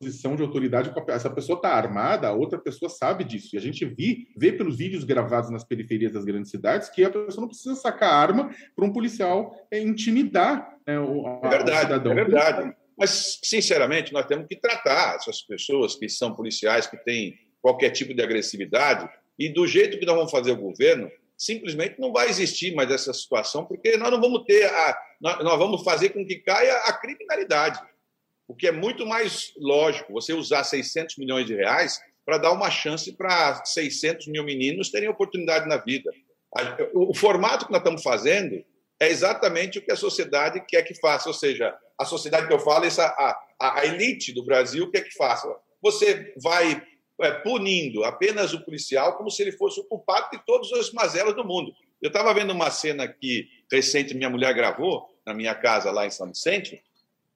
[0.02, 3.54] posição de autoridade, essa pessoa está armada, a outra pessoa sabe disso.
[3.54, 7.10] E a gente vê, vê pelos vídeos gravados nas periferias das grandes cidades que a
[7.10, 11.82] pessoa não precisa sacar arma para um policial é, intimidar né, o, é verdade, o
[11.82, 12.12] cidadão.
[12.12, 12.76] É verdade.
[12.98, 18.12] Mas, sinceramente, nós temos que tratar essas pessoas que são policiais, que têm qualquer tipo
[18.12, 22.74] de agressividade, e do jeito que nós vamos fazer o governo, simplesmente não vai existir
[22.74, 24.98] mais essa situação, porque nós não vamos ter a.
[25.20, 27.80] Nós vamos fazer com que caia a criminalidade
[28.46, 32.70] o que é muito mais lógico você usar 600 milhões de reais para dar uma
[32.70, 36.10] chance para 600 mil meninos terem oportunidade na vida.
[36.94, 38.64] O formato que nós estamos fazendo
[39.00, 42.58] é exatamente o que a sociedade quer que faça, ou seja, a sociedade que eu
[42.58, 45.48] falo, essa, a, a elite do Brasil quer que faça.
[45.80, 46.80] Você vai
[47.20, 51.34] é, punindo apenas o policial como se ele fosse o culpado de todos os mazelas
[51.34, 51.72] do mundo.
[52.00, 56.10] Eu estava vendo uma cena que recente minha mulher gravou na minha casa lá em
[56.10, 56.82] São Vicente,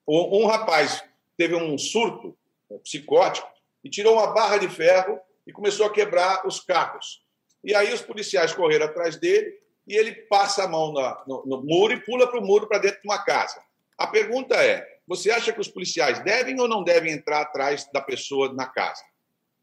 [0.07, 1.03] um rapaz
[1.37, 2.37] teve um surto
[2.71, 3.49] né, psicótico
[3.83, 7.23] e tirou uma barra de ferro e começou a quebrar os carros.
[7.63, 9.53] E aí os policiais correram atrás dele
[9.87, 13.01] e ele passa a mão no, no muro e pula para o muro para dentro
[13.01, 13.61] de uma casa.
[13.97, 18.01] A pergunta é: você acha que os policiais devem ou não devem entrar atrás da
[18.01, 19.03] pessoa na casa?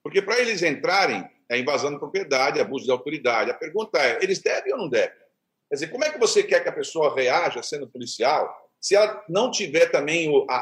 [0.02, 3.52] Porque para eles entrarem é invasão de propriedade, abuso de autoridade.
[3.52, 5.18] A pergunta é: eles devem ou não devem?
[5.70, 9.24] Quer dizer, como é que você quer que a pessoa reaja sendo policial se ela
[9.30, 10.58] não tiver também o, a,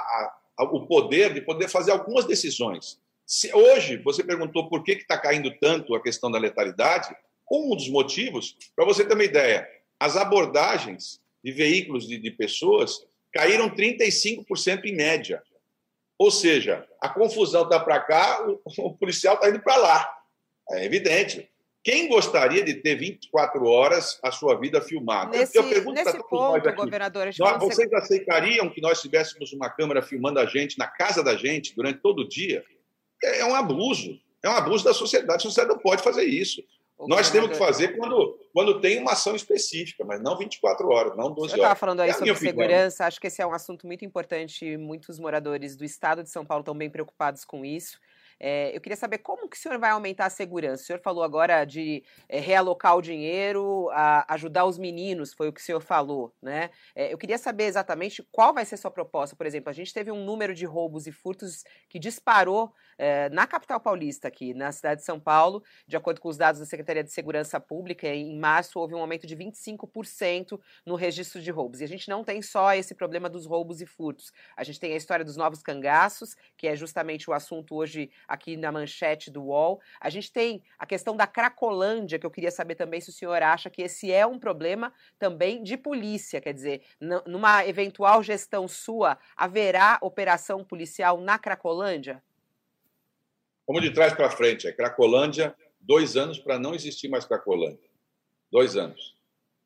[0.59, 2.99] a, o poder de poder fazer algumas decisões.
[3.25, 7.15] Se hoje você perguntou por que está caindo tanto a questão da letalidade,
[7.51, 9.67] um dos motivos, para você ter uma ideia,
[9.99, 13.03] as abordagens de veículos de, de pessoas
[13.33, 15.41] caíram 35% em média.
[16.15, 20.17] Ou seja, a confusão está para cá, o, o policial está indo para lá.
[20.73, 21.49] É evidente.
[21.83, 25.35] Quem gostaria de ter 24 horas a sua vida filmada?
[25.35, 27.95] Nesse, eu pergunto nesse para ponto, nós governador, nós, vocês ser...
[27.95, 32.19] aceitariam que nós tivéssemos uma câmera filmando a gente na casa da gente durante todo
[32.19, 32.63] o dia?
[33.23, 34.19] É, é um abuso.
[34.43, 35.37] É um abuso da sociedade.
[35.37, 36.63] A sociedade não pode fazer isso.
[36.99, 41.17] O nós temos que fazer quando, quando tem uma ação específica, mas não 24 horas,
[41.17, 41.51] não 12 horas.
[41.51, 43.07] Eu estava falando aí é sobre segurança, opinião.
[43.07, 44.77] acho que esse é um assunto muito importante.
[44.77, 47.99] Muitos moradores do estado de São Paulo estão bem preocupados com isso.
[48.43, 50.81] É, eu queria saber como que o senhor vai aumentar a segurança.
[50.81, 53.87] O senhor falou agora de é, realocar o dinheiro,
[54.27, 56.71] ajudar os meninos, foi o que o senhor falou, né?
[56.95, 59.35] É, eu queria saber exatamente qual vai ser sua proposta.
[59.35, 62.73] Por exemplo, a gente teve um número de roubos e furtos que disparou
[63.31, 66.67] na capital paulista, aqui na cidade de São Paulo, de acordo com os dados da
[66.67, 71.81] Secretaria de Segurança Pública, em março houve um aumento de 25% no registro de roubos.
[71.81, 74.31] E a gente não tem só esse problema dos roubos e furtos.
[74.55, 78.55] A gente tem a história dos novos cangaços, que é justamente o assunto hoje aqui
[78.55, 79.81] na manchete do UOL.
[79.99, 83.43] A gente tem a questão da Cracolândia, que eu queria saber também se o senhor
[83.43, 86.81] acha que esse é um problema também de polícia, quer dizer,
[87.27, 92.23] numa eventual gestão sua, haverá operação policial na Cracolândia?
[93.65, 97.89] Como de trás para frente, é Cracolândia, dois anos para não existir mais Cracolândia.
[98.51, 99.15] Dois anos.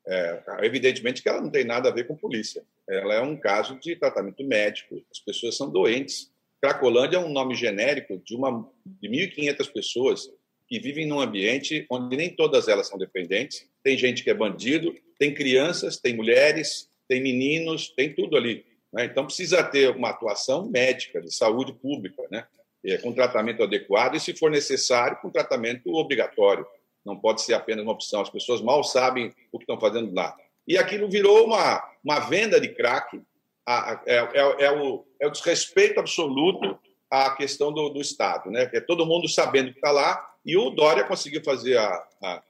[0.06, 2.64] É, evidentemente que ela não tem nada a ver com polícia.
[2.88, 5.02] Ela é um caso de tratamento médico.
[5.10, 6.32] As pessoas são doentes.
[6.60, 10.28] Cracolândia é um nome genérico de uma de 1.500 pessoas
[10.68, 13.68] que vivem num ambiente onde nem todas elas são dependentes.
[13.82, 18.64] Tem gente que é bandido, tem crianças, tem mulheres, tem meninos, tem tudo ali.
[18.92, 19.04] Né?
[19.04, 22.46] Então precisa ter uma atuação médica de saúde pública, né?
[22.84, 26.64] É, com tratamento adequado e, se for necessário, com tratamento obrigatório.
[27.04, 28.20] Não pode ser apenas uma opção.
[28.20, 30.36] As pessoas mal sabem o que estão fazendo lá.
[30.68, 33.20] E aquilo virou uma, uma venda de crack.
[33.68, 36.78] É, é, é, o, é o desrespeito absoluto
[37.10, 38.50] à questão do, do Estado.
[38.50, 38.70] Né?
[38.72, 40.24] É todo mundo sabendo que está lá.
[40.44, 42.42] E o Dória conseguiu fazer a, a,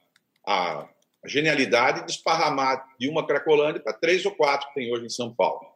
[0.47, 0.87] a
[1.25, 5.33] genialidade de esparramar de uma Cracolândia para três ou quatro que tem hoje em São
[5.33, 5.66] Paulo.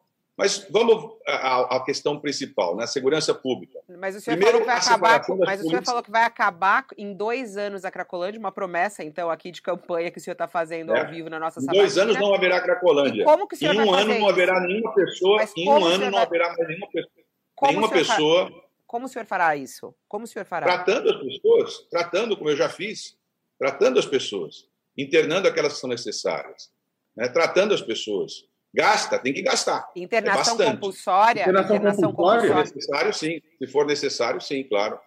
[0.41, 2.87] Mas vamos à, à questão principal, na né?
[2.87, 3.79] segurança pública.
[3.87, 6.85] Mas o senhor, Primeiro, falou, que vai acabar, mas o senhor falou que vai acabar
[6.97, 10.47] em dois anos a Cracolândia, uma promessa, então, aqui de campanha que o senhor está
[10.47, 10.99] fazendo é.
[10.99, 13.21] ao vivo na nossa Em dois anos não haverá Cracolândia.
[13.21, 16.05] E como que o senhor em um ano não haverá nenhuma pessoa, em um ano
[16.05, 16.23] não vai...
[16.23, 17.25] haverá mais nenhuma pessoa.
[17.53, 18.43] Como nenhuma pessoa.
[18.45, 18.61] Fará...
[18.87, 19.95] Como o senhor fará isso?
[20.07, 20.65] Como o senhor fará?
[20.65, 23.15] Tratando as pessoas, tratando como eu já fiz,
[23.59, 26.71] tratando as pessoas, internando aquelas que são necessárias,
[27.15, 27.27] né?
[27.27, 29.89] tratando as pessoas Gasta, tem que gastar.
[29.95, 31.41] É internação é compulsória?
[31.41, 32.65] Internação, internação compulsória?
[32.65, 33.41] Se for necessário, sim.
[33.57, 34.99] Se for necessário, sim, claro.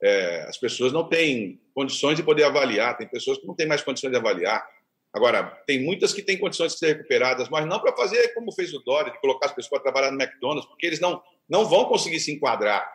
[0.00, 3.82] É, as pessoas não têm condições de poder avaliar, tem pessoas que não têm mais
[3.82, 4.64] condições de avaliar.
[5.12, 8.72] Agora, tem muitas que têm condições de ser recuperadas, mas não para fazer como fez
[8.72, 11.86] o Dória, de colocar as pessoas para trabalhar no McDonald's, porque eles não, não vão
[11.86, 12.88] conseguir se enquadrar.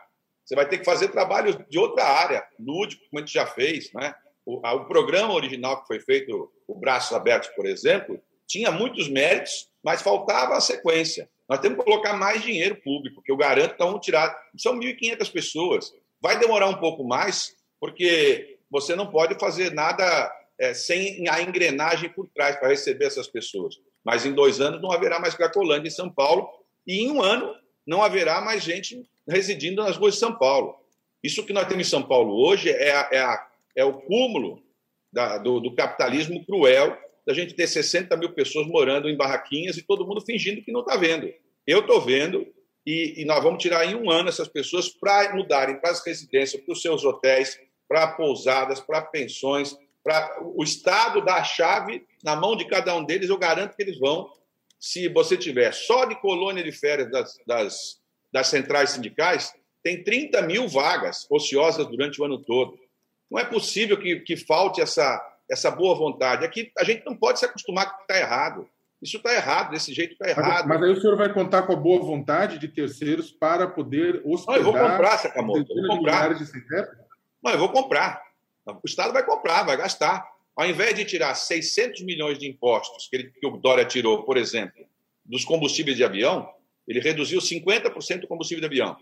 [0.45, 3.91] Você vai ter que fazer trabalho de outra área, lúdico, como a gente já fez.
[3.93, 4.13] Né?
[4.45, 9.07] O, a, o programa original que foi feito, o Braços Abertos, por exemplo, tinha muitos
[9.07, 11.29] méritos, mas faltava a sequência.
[11.47, 14.35] Nós temos que colocar mais dinheiro público, que eu garanto que vão tirar.
[14.57, 15.93] São 1.500 pessoas.
[16.21, 22.09] Vai demorar um pouco mais, porque você não pode fazer nada é, sem a engrenagem
[22.09, 23.75] por trás para receber essas pessoas.
[24.03, 26.49] Mas em dois anos não haverá mais Cracolândia em São Paulo,
[26.87, 27.53] e em um ano
[27.85, 30.75] não haverá mais gente residindo nas ruas de São Paulo.
[31.21, 34.61] Isso que nós temos em São Paulo hoje é, a, é, a, é o cúmulo
[35.11, 39.81] da, do, do capitalismo cruel da gente ter 60 mil pessoas morando em barraquinhas e
[39.81, 41.31] todo mundo fingindo que não está vendo.
[41.65, 42.45] Eu estou vendo
[42.85, 46.61] e, e, nós vamos tirar em um ano essas pessoas para mudarem para as residências,
[46.61, 47.57] para os seus hotéis,
[47.87, 49.75] para pousadas, para pensões,
[50.41, 53.29] o Estado dar a chave na mão de cada um deles.
[53.29, 54.29] Eu garanto que eles vão.
[54.79, 60.41] Se você tiver só de colônia de férias das, das, das centrais sindicais, tem 30
[60.41, 62.77] mil vagas ociosas durante o ano todo.
[63.31, 66.45] Não é possível que, que falte essa, essa boa vontade.
[66.45, 68.69] Aqui a gente não pode se acostumar com o que está errado.
[69.01, 70.67] Isso está errado, desse jeito está errado.
[70.67, 74.21] Mas, mas, aí o senhor vai contar com a boa vontade de terceiros para poder
[74.25, 74.61] hospedar...
[74.61, 76.33] Não, eu vou comprar, Sakamoto, eu vou comprar.
[76.33, 76.45] De
[77.43, 78.23] não, eu vou comprar.
[78.65, 80.25] O Estado vai comprar, vai gastar.
[80.55, 84.37] Ao invés de tirar 600 milhões de impostos que, ele, que o Dória tirou, por
[84.37, 84.85] exemplo,
[85.25, 86.49] dos combustíveis de avião,
[86.87, 88.97] ele reduziu 50% do combustível de avião.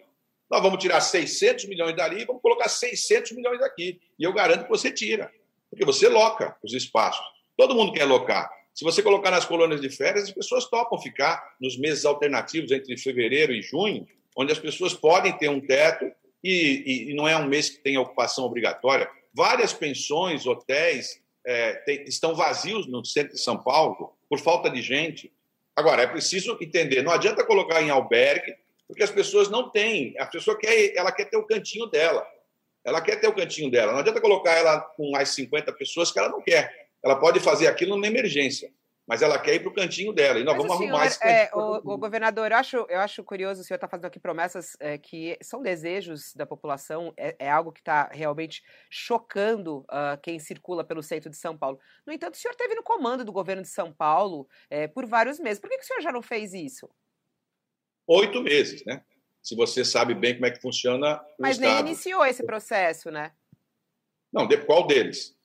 [0.49, 4.01] Nós vamos tirar 600 milhões dali e vamos colocar 600 milhões aqui.
[4.17, 5.31] E eu garanto que você tira.
[5.71, 7.25] Porque você loca os espaços.
[7.57, 8.51] Todo mundo quer locar.
[8.73, 12.95] Se você colocar nas colônias de férias, as pessoas topam ficar nos meses alternativos entre
[12.97, 14.05] fevereiro e junho,
[14.35, 16.11] onde as pessoas podem ter um teto
[16.43, 19.09] e, e não é um mês que tem ocupação obrigatória.
[19.33, 24.81] Várias pensões, hotéis é, tem, estão vazios no centro de São Paulo por falta de
[24.81, 25.31] gente.
[25.75, 28.55] Agora, é preciso entender, não adianta colocar em albergue,
[28.87, 30.15] porque as pessoas não têm.
[30.19, 32.25] A pessoa quer, ela quer ter o cantinho dela.
[32.83, 33.91] Ela quer ter o cantinho dela.
[33.91, 36.89] Não adianta colocar ela com mais 50 pessoas que ela não quer.
[37.03, 38.71] Ela pode fazer aquilo numa emergência,
[39.07, 40.39] mas ela quer ir para o cantinho dela.
[40.39, 43.23] E nós mas vamos senhor, arrumar esse é, o, o, governador, eu acho, eu acho
[43.23, 47.49] curioso o senhor está fazendo aqui promessas é, que são desejos da população, é, é
[47.49, 51.79] algo que está realmente chocando uh, quem circula pelo centro de São Paulo.
[52.05, 55.39] No entanto, o senhor esteve no comando do governo de São Paulo é, por vários
[55.39, 55.59] meses.
[55.59, 56.89] Por que, que o senhor já não fez isso?
[58.07, 59.03] Oito meses, né?
[59.41, 61.19] Se você sabe bem como é que funciona.
[61.39, 63.31] Mas nem iniciou esse processo, né?
[64.31, 65.35] Não, de qual deles?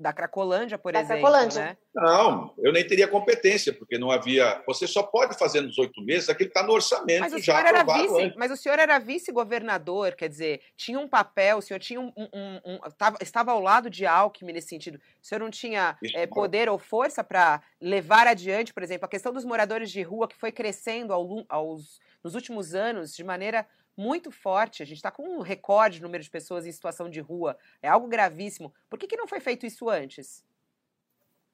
[0.00, 1.20] Da Cracolândia, por da exemplo.
[1.20, 1.62] Cracolândia.
[1.62, 1.76] Né?
[1.94, 4.62] Não, eu nem teria competência, porque não havia.
[4.66, 7.60] Você só pode fazer nos oito meses aquilo que está no orçamento mas o já
[7.60, 12.00] era vice, Mas o senhor era vice-governador, quer dizer, tinha um papel, o senhor tinha
[12.00, 14.96] um, um, um, tava, estava ao lado de Alckmin nesse sentido.
[15.22, 19.32] O senhor não tinha é, poder ou força para levar adiante, por exemplo, a questão
[19.32, 23.66] dos moradores de rua que foi crescendo ao, aos, nos últimos anos de maneira
[24.00, 24.82] muito forte.
[24.82, 27.56] A gente está com um recorde de número de pessoas em situação de rua.
[27.82, 28.72] É algo gravíssimo.
[28.88, 30.42] Por que, que não foi feito isso antes?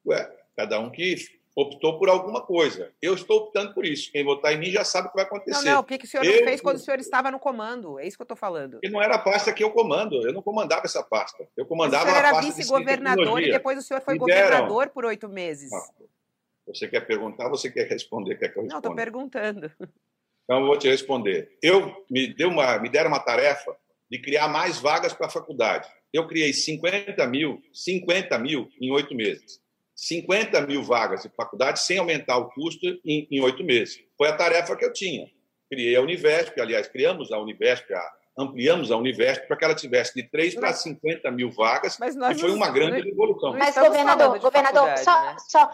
[0.07, 1.17] Ué, cada um que
[1.57, 2.93] optou por alguma coisa.
[3.03, 4.13] Eu estou optando por isso.
[4.13, 5.65] Quem votar em mim já sabe o que vai acontecer.
[5.65, 5.81] Não, não.
[5.81, 6.37] O que, que o senhor eu...
[6.37, 7.99] não fez quando o senhor estava no comando?
[7.99, 8.79] É isso que eu estou falando.
[8.83, 10.25] E não era a pasta que eu comando.
[10.25, 11.49] Eu não comandava essa pasta.
[11.57, 15.71] Eu comandava o senhor era vice-governador e depois o senhor foi governador por oito meses.
[16.67, 18.37] Você quer perguntar, você quer responder?
[18.37, 18.73] Quer que eu responda?
[18.73, 19.73] Não, estou perguntando.
[20.47, 21.51] Então, eu vou te responder.
[21.61, 23.77] Eu me, deu uma, me deram uma tarefa
[24.09, 25.89] de criar mais vagas para a faculdade.
[26.13, 29.61] Eu criei 50 mil, 50 mil em oito meses.
[29.97, 33.99] 50 mil vagas de faculdade sem aumentar o custo em oito meses.
[34.17, 35.27] Foi a tarefa que eu tinha.
[35.69, 40.15] Criei a Univesp, aliás, criamos a Univesp, a, ampliamos a Univesp para que ela tivesse
[40.15, 43.53] de 3 para 50 mil vagas, mas e foi uma grande revolução.
[43.55, 45.37] Mas, governador, governador só, né?
[45.49, 45.71] só,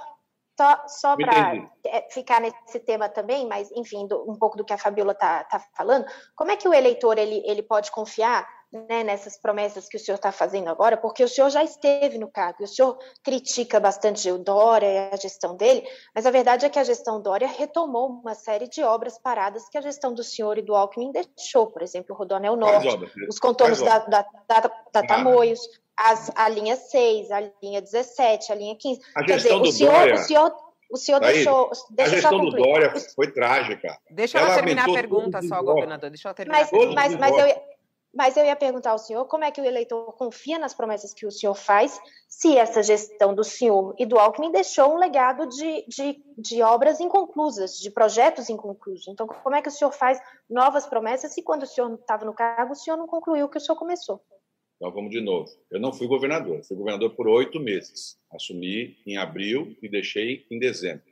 [0.62, 4.72] só, só para é, ficar nesse tema também, mas enfim, do, um pouco do que
[4.72, 9.04] a Fabiola está tá falando, como é que o eleitor ele, ele pode confiar né,
[9.04, 10.96] nessas promessas que o senhor está fazendo agora?
[10.96, 15.16] Porque o senhor já esteve no cargo, o senhor critica bastante o Dória e a
[15.16, 19.18] gestão dele, mas a verdade é que a gestão Dória retomou uma série de obras
[19.18, 22.88] paradas que a gestão do senhor e do Alckmin deixou, por exemplo, o Rodonel Norte,
[23.28, 25.60] os contornos da, da, da, da Tamoios,
[25.96, 29.00] as, a linha 6, a linha 17, a linha 15.
[29.14, 30.56] A Quer dizer, o senhor, Dória, o senhor,
[30.90, 31.70] o senhor deixou.
[31.90, 33.98] Deixa a gestão do Dória foi trágica.
[34.10, 36.10] Deixa ela, ela terminar a pergunta só, governador.
[36.10, 37.62] Deixa ela terminar mas, mas, mas, eu,
[38.14, 41.26] mas eu ia perguntar ao senhor como é que o eleitor confia nas promessas que
[41.26, 41.98] o senhor faz,
[42.28, 47.00] se essa gestão do senhor e do Alckmin deixou um legado de, de, de obras
[47.00, 49.08] inconclusas, de projetos inconclusos.
[49.08, 52.34] Então, como é que o senhor faz novas promessas se quando o senhor estava no
[52.34, 54.20] cargo, o senhor não concluiu o que o senhor começou?
[54.76, 55.48] Então vamos de novo.
[55.70, 58.18] Eu não fui governador, fui governador por oito meses.
[58.32, 61.04] Assumi em abril e deixei em dezembro.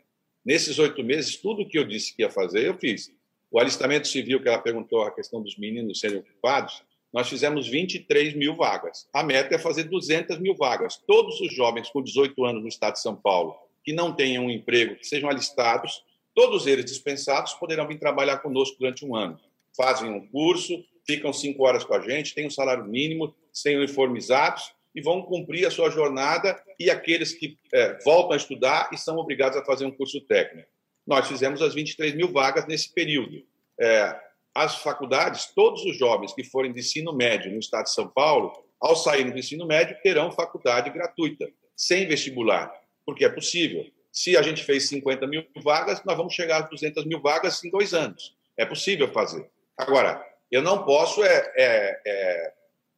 [0.44, 3.14] Nesses oito meses, tudo que eu disse que ia fazer, eu fiz.
[3.50, 6.82] O alistamento civil, que ela perguntou, a questão dos meninos serem ocupados,
[7.12, 9.08] nós fizemos 23 mil vagas.
[9.12, 10.96] A meta é fazer 200 mil vagas.
[11.06, 14.50] Todos os jovens com 18 anos no estado de São Paulo que não tenham um
[14.50, 19.38] emprego, que sejam alistados, todos eles dispensados, poderão vir trabalhar conosco durante um ano.
[19.76, 24.72] Fazem um curso, ficam cinco horas com a gente, têm um salário mínimo, sem uniformizados
[24.94, 29.16] e vão cumprir a sua jornada e aqueles que é, voltam a estudar e são
[29.16, 30.68] obrigados a fazer um curso técnico.
[31.06, 33.42] Nós fizemos as 23 mil vagas nesse período.
[33.80, 34.20] É,
[34.54, 38.52] as faculdades, todos os jovens que forem de ensino médio no estado de São Paulo,
[38.80, 42.72] ao saírem do ensino médio, terão faculdade gratuita, sem vestibular,
[43.04, 43.84] porque é possível.
[44.12, 47.70] Se a gente fez 50 mil vagas, nós vamos chegar a 200 mil vagas em
[47.70, 48.36] dois anos.
[48.56, 49.48] É possível fazer.
[49.76, 52.52] Agora, eu não posso é, é, é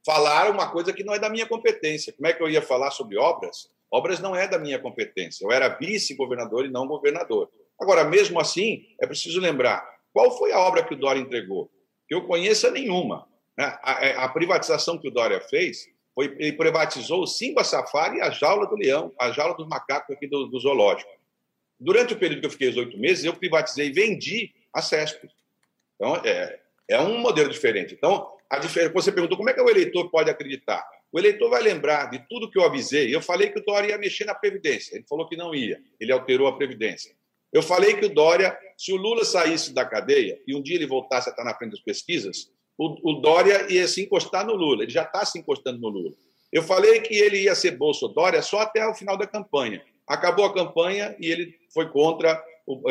[0.06, 2.12] falar uma coisa que não é da minha competência.
[2.12, 3.68] Como é que eu ia falar sobre obras?
[3.90, 5.44] Obras não é da minha competência.
[5.44, 7.50] Eu era vice-governador e não governador.
[7.78, 11.70] Agora, mesmo assim, é preciso lembrar qual foi a obra que o Dória entregou.
[12.08, 13.26] Que eu conheça nenhuma.
[13.56, 13.78] Né?
[13.82, 18.20] A, é, a, privatização que o Dória fez foi ele privatizou o Simba Safari e
[18.20, 21.10] a jaula do leão, a jaula dos macacos aqui do, do zoológico.
[21.80, 25.28] Durante o período que eu fiquei os oito meses, eu privatizei e vendi a CESP.
[25.96, 27.94] Então, é, é um modelo diferente.
[27.94, 30.86] Então, a diferença, você perguntou como é que o eleitor pode acreditar.
[31.10, 33.14] O eleitor vai lembrar de tudo que eu avisei.
[33.14, 34.94] Eu falei que o Dória ia mexer na Previdência.
[34.94, 35.80] Ele falou que não ia.
[35.98, 37.14] Ele alterou a Previdência.
[37.52, 40.86] Eu falei que o Dória, se o Lula saísse da cadeia e um dia ele
[40.86, 44.84] voltasse a estar na frente das pesquisas, o, o Dória ia se encostar no Lula.
[44.84, 46.14] Ele já está se encostando no Lula.
[46.50, 49.84] Eu falei que ele ia ser Bolso Dória só até o final da campanha.
[50.06, 52.42] Acabou a campanha e ele foi contra,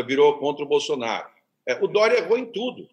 [0.06, 1.28] virou contra o Bolsonaro.
[1.68, 2.88] É, o Dória errou em tudo.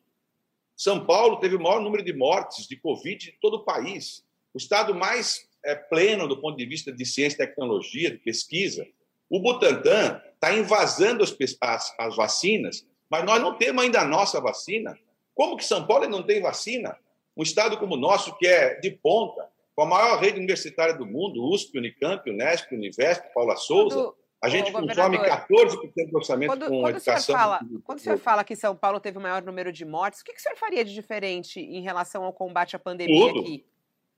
[0.77, 4.25] São Paulo teve o maior número de mortes de Covid de todo o país.
[4.55, 8.87] O estado mais é, pleno do ponto de vista de ciência tecnologia, de pesquisa.
[9.31, 14.41] O Butantan está invasando as, as, as, vacinas, mas nós não temos ainda a nossa
[14.41, 14.99] vacina.
[15.35, 16.97] Como que São Paulo não tem vacina?
[17.37, 21.07] Um estado como o nosso, que é de ponta, com a maior rede universitária do
[21.07, 26.81] mundo, USP, Unicamp, Unesp, Univesp, Paula Souza, a gente consome 14% do orçamento quando, com
[26.81, 27.35] quando educação.
[27.35, 30.21] O fala, quando o senhor fala que São Paulo teve o maior número de mortes,
[30.21, 33.41] o que, que o senhor faria de diferente em relação ao combate à pandemia tudo,
[33.41, 33.65] aqui?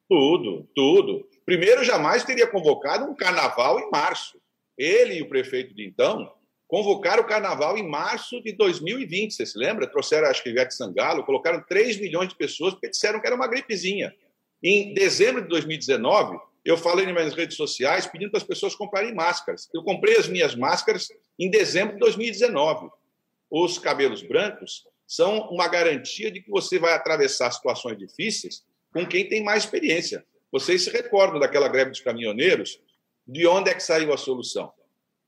[0.08, 1.28] Tudo, tudo.
[1.46, 4.38] Primeiro, jamais teria convocado um carnaval em março.
[4.81, 6.33] Ele e o prefeito de então
[6.66, 9.87] convocaram o carnaval em março de 2020, você se lembra?
[9.87, 13.47] Trouxeram, acho que Ivete Sangalo, colocaram 3 milhões de pessoas porque disseram que era uma
[13.47, 14.14] gripezinha.
[14.62, 19.12] Em dezembro de 2019, eu falei nas minhas redes sociais pedindo para as pessoas comprarem
[19.14, 19.68] máscaras.
[19.74, 21.09] Eu comprei as minhas máscaras
[21.39, 22.89] em dezembro de 2019.
[23.51, 29.28] Os cabelos brancos são uma garantia de que você vai atravessar situações difíceis com quem
[29.28, 30.24] tem mais experiência.
[30.51, 32.81] Vocês se recordam daquela greve dos caminhoneiros?
[33.31, 34.72] De onde é que saiu a solução?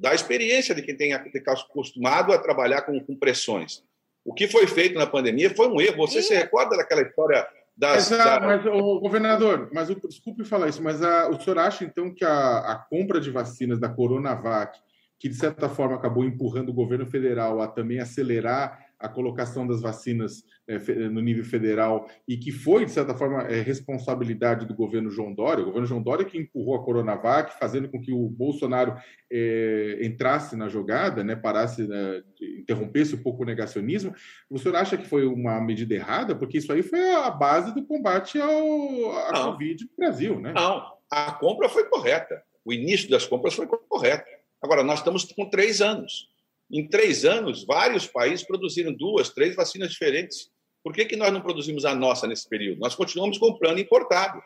[0.02, 3.84] da experiência de quem tem acostumado a trabalhar com, com pressões.
[4.24, 5.96] O que foi feito na pandemia foi um erro.
[5.98, 6.22] Você e...
[6.22, 7.46] se recorda daquela história
[7.76, 8.10] das.
[8.10, 11.84] Mas, a, mas o governador, mas o, desculpe falar isso, mas a, o senhor acha
[11.84, 14.76] então que a, a compra de vacinas da Coronavac,
[15.20, 19.82] que de certa forma acabou empurrando o governo federal a também acelerar a colocação das
[19.82, 20.78] vacinas é,
[21.08, 25.62] no nível federal e que foi, de certa forma, é, responsabilidade do governo João Dória,
[25.62, 28.96] o governo João Dória que empurrou a Coronavac, fazendo com que o Bolsonaro
[29.30, 32.22] é, entrasse na jogada, né, parasse, né,
[32.60, 34.14] interrompesse um pouco o negacionismo.
[34.48, 36.36] O senhor acha que foi uma medida errada?
[36.36, 39.52] Porque isso aí foi a base do combate ao, à Não.
[39.52, 40.52] Covid no Brasil, né?
[40.52, 42.40] Não, a compra foi correta.
[42.64, 44.30] O início das compras foi correto.
[44.62, 46.31] Agora, nós estamos com três anos.
[46.72, 50.50] Em três anos, vários países produziram duas, três vacinas diferentes.
[50.82, 52.80] Por que, que nós não produzimos a nossa nesse período?
[52.80, 54.42] Nós continuamos comprando importado.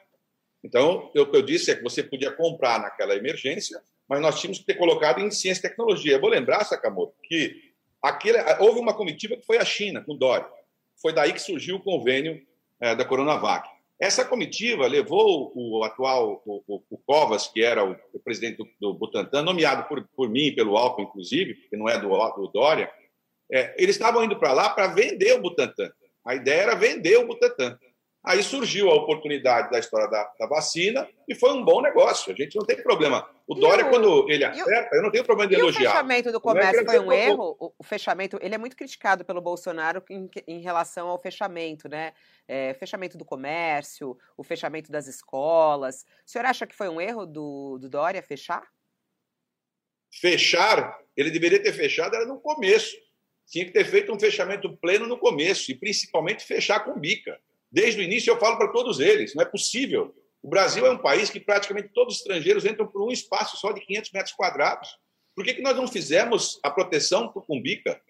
[0.65, 4.59] Então, o que eu disse é que você podia comprar naquela emergência, mas nós tínhamos
[4.59, 6.15] que ter colocado em ciência e tecnologia.
[6.15, 7.73] Eu vou lembrar, Sakamoto, que
[8.03, 10.49] aquele, houve uma comitiva que foi a China, com Dória.
[11.01, 12.45] Foi daí que surgiu o convênio
[12.81, 13.69] é, da Coronavac.
[13.99, 18.69] Essa comitiva levou o atual o, o, o Covas, que era o, o presidente do,
[18.79, 22.91] do, Butantan, nomeado por, por mim, pelo Alckmin, inclusive, que não é do, do Dória,
[23.51, 25.91] é, eles estavam indo para lá para vender o Butantan.
[26.27, 27.79] A ideia era vender o Butantan.
[28.27, 32.33] Aí surgiu a oportunidade da história da, da, vacina e foi um bom negócio.
[32.33, 33.25] A gente não tem problema.
[33.47, 35.91] O Dória, o, quando ele acerta, eu não tenho problema de e elogiar.
[35.91, 37.57] O fechamento do é comércio foi um erro?
[37.61, 42.13] O, o, fechamento, ele é muito criticado pelo Bolsonaro em, em relação ao fechamento, né?
[42.49, 46.05] É, fechamento do comércio, o fechamento das escolas.
[46.25, 48.63] O senhor acha que foi um erro do, do Dória fechar?
[50.11, 52.97] Fechar, ele deveria ter fechado era no começo.
[53.47, 57.39] Tinha que ter feito um fechamento pleno no começo e principalmente fechar com bica.
[57.71, 60.15] Desde o início eu falo para todos eles, não é possível.
[60.43, 63.73] O Brasil é um país que praticamente todos os estrangeiros entram por um espaço só
[63.73, 64.97] de 500 metros quadrados.
[65.35, 68.01] Por que, que nós não fizemos a proteção por cumbica,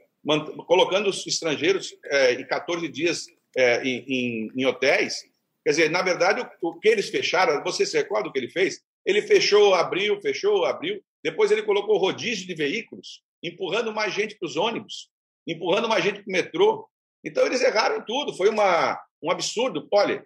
[0.67, 3.27] colocando os estrangeiros é, em 14 dias
[3.57, 5.23] é, em, em, em, hotéis?
[5.65, 8.51] Quer dizer, na verdade, o, o, que eles fecharam, você se recorda o que ele
[8.51, 8.81] fez?
[9.05, 11.03] Ele fechou, abriu, fechou, abriu.
[11.23, 15.09] Depois ele colocou rodízio de veículos, empurrando mais gente para os ônibus,
[15.47, 16.89] empurrando mais gente para o metrô.
[17.25, 18.37] Então, eles erraram tudo.
[18.37, 19.89] Foi uma, um absurdo.
[19.93, 20.25] Olha,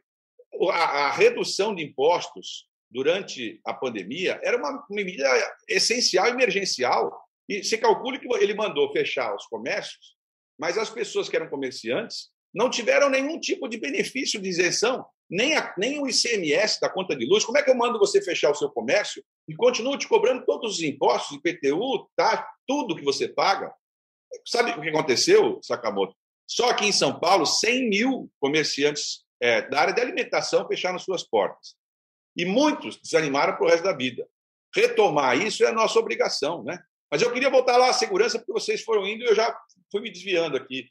[0.70, 5.28] a, a, redução de impostos durante a pandemia era uma, medida
[5.68, 7.10] essencial, emergencial.
[7.48, 10.16] E se calcule que ele mandou fechar os comércios,
[10.58, 15.56] mas as pessoas que eram comerciantes não tiveram nenhum tipo de benefício de isenção, nem,
[15.56, 17.44] a, nem o ICMS da conta de luz.
[17.44, 20.74] Como é que eu mando você fechar o seu comércio e continuo te cobrando todos
[20.74, 23.72] os impostos, IPTU, tá, tudo que você paga?
[24.46, 26.14] Sabe o que aconteceu, Sakamoto?
[26.46, 31.22] Só que em São Paulo, 100 mil comerciantes é, da área de alimentação fecharam suas
[31.22, 31.76] portas.
[32.36, 34.26] E muitos desanimaram para o resto da vida.
[34.74, 36.64] Retomar isso é a nossa obrigação.
[36.64, 36.78] Né?
[37.10, 39.56] Mas eu queria voltar lá à segurança, porque vocês foram indo e eu já
[39.90, 40.88] fui me desviando aqui.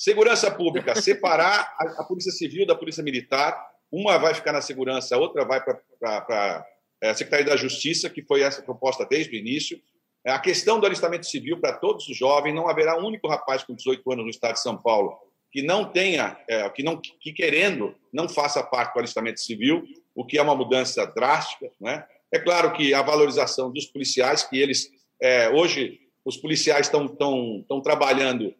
[0.00, 3.62] Segurança pública, separar a, a Polícia Civil da Polícia Militar.
[3.92, 6.64] Uma vai ficar na segurança, a outra vai para a
[7.02, 9.78] é, Secretaria da Justiça, que foi essa proposta desde o início.
[10.24, 13.62] É, a questão do alistamento civil para todos os jovens, não haverá um único rapaz
[13.62, 15.18] com 18 anos no estado de São Paulo
[15.52, 19.84] que não tenha, é, que não que querendo não faça parte do alistamento civil,
[20.14, 22.06] o que é uma mudança drástica, né?
[22.32, 24.90] É claro que a valorização dos policiais, que eles
[25.20, 28.54] é, hoje os policiais estão estão estão trabalhando,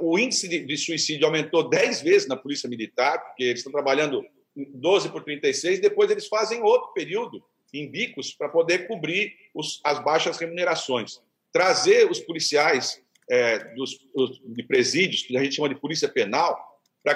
[0.00, 4.24] o índice de, de, suicídio aumentou 10 vezes na polícia militar, porque eles estão trabalhando
[4.54, 9.98] 12 por 36, depois eles fazem outro período em bicos para poder cobrir os, as
[10.02, 11.20] baixas remunerações.
[11.50, 13.98] Trazer os policiais é, dos,
[14.44, 16.58] de presídios, que a gente chama de polícia penal,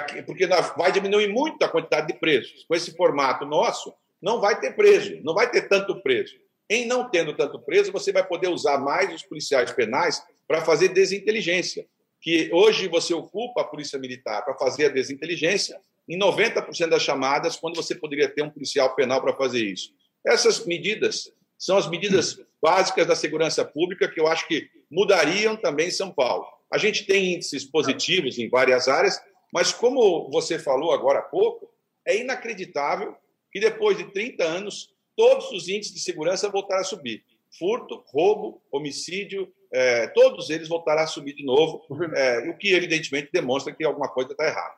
[0.07, 2.65] que, porque vai diminuir muito a quantidade de presos.
[2.67, 6.35] Com esse formato nosso, não vai ter preso, não vai ter tanto preso.
[6.69, 10.89] Em não tendo tanto preso, você vai poder usar mais os policiais penais para fazer
[10.89, 11.87] desinteligência.
[12.21, 17.57] Que hoje você ocupa a polícia militar para fazer a desinteligência em 90% das chamadas,
[17.57, 19.93] quando você poderia ter um policial penal para fazer isso.
[20.25, 25.91] Essas medidas são as medidas básicas da segurança pública que eu acho que mudariam também
[25.91, 26.45] São Paulo.
[26.71, 29.19] A gente tem índices positivos em várias áreas,
[29.53, 31.69] mas como você falou agora há pouco,
[32.05, 33.15] é inacreditável
[33.51, 37.23] que depois de 30 anos todos os índices de segurança voltaram a subir.
[37.57, 41.81] Furto, roubo, homicídio, é, todos eles voltarão a subir de novo,
[42.15, 44.75] é, o que evidentemente demonstra que alguma coisa está errada.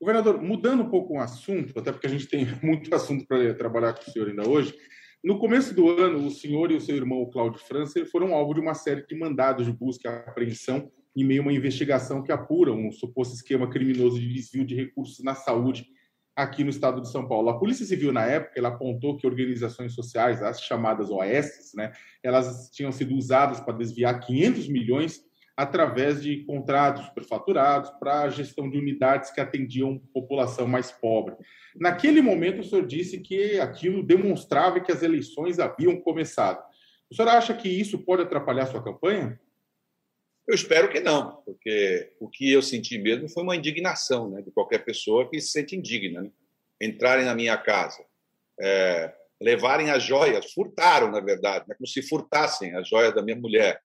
[0.00, 3.94] Governador, mudando um pouco o assunto, até porque a gente tem muito assunto para trabalhar
[3.94, 4.74] com o senhor ainda hoje,
[5.22, 8.54] no começo do ano, o senhor e o seu irmão, o Cláudio França, foram alvo
[8.54, 12.32] de uma série de mandados de busca e apreensão em meio a uma investigação que
[12.32, 15.86] apura um suposto esquema criminoso de desvio de recursos na saúde
[16.34, 17.48] aqui no estado de São Paulo.
[17.50, 22.70] A Polícia Civil, na época, ela apontou que organizações sociais, as chamadas OS, né, elas
[22.70, 25.20] tinham sido usadas para desviar 500 milhões
[25.56, 31.36] através de contratos superfaturados para a gestão de unidades que atendiam população mais pobre.
[31.76, 36.62] Naquele momento, o senhor disse que aquilo demonstrava que as eleições haviam começado.
[37.10, 39.38] O senhor acha que isso pode atrapalhar sua campanha?
[40.46, 44.50] Eu espero que não, porque o que eu senti mesmo foi uma indignação né, de
[44.50, 46.22] qualquer pessoa que se sente indigna.
[46.22, 46.30] Né?
[46.80, 48.04] Entrarem na minha casa,
[48.60, 53.36] é, levarem as joias, furtaram, na verdade, né, como se furtassem as joias da minha
[53.36, 53.80] mulher,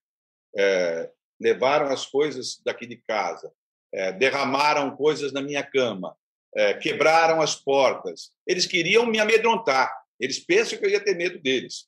[0.57, 3.51] é, levaram as coisas daqui de casa,
[3.93, 6.15] é, derramaram coisas na minha cama,
[6.55, 8.31] é, quebraram as portas.
[8.47, 11.85] Eles queriam me amedrontar, eles pensam que eu ia ter medo deles.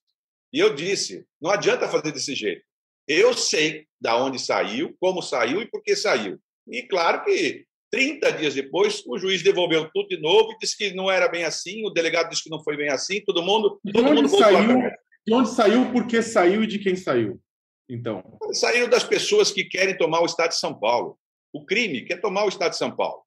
[0.53, 2.68] E eu disse: não adianta fazer desse jeito.
[3.09, 6.39] Eu sei da onde saiu, como saiu e por que saiu.
[6.67, 10.93] E claro que 30 dias depois, o juiz devolveu tudo de novo e disse que
[10.93, 13.79] não era bem assim, o delegado disse que não foi bem assim, todo mundo.
[13.83, 14.91] De todo onde mundo saiu?
[15.25, 17.41] De onde saiu, por que saiu e de quem saiu?
[17.89, 18.23] Então.
[18.53, 21.17] Saiu das pessoas que querem tomar o Estado de São Paulo.
[21.51, 23.23] O crime quer tomar o Estado de São Paulo.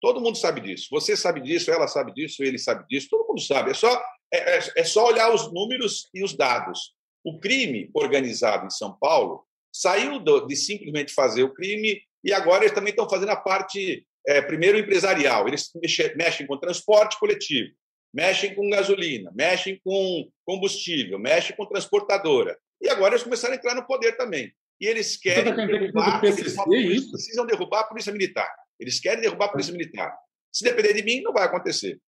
[0.00, 0.88] Todo mundo sabe disso.
[0.90, 3.72] Você sabe disso, ela sabe disso, ele sabe disso, todo mundo sabe.
[3.72, 6.95] É só, é, é, é só olhar os números e os dados.
[7.26, 12.72] O crime organizado em São Paulo saiu de simplesmente fazer o crime e agora eles
[12.72, 15.48] também estão fazendo a parte, é, primeiro, empresarial.
[15.48, 15.72] Eles
[16.14, 17.74] mexem com transporte coletivo,
[18.14, 22.56] mexem com gasolina, mexem com combustível, mexem com transportadora.
[22.80, 24.52] E agora eles começaram a entrar no poder também.
[24.80, 28.48] E eles então, querem então, derrubar, PCC, eles precisam derrubar a polícia militar.
[28.78, 30.16] Eles querem derrubar a polícia militar.
[30.52, 31.98] Se depender de mim, não vai acontecer.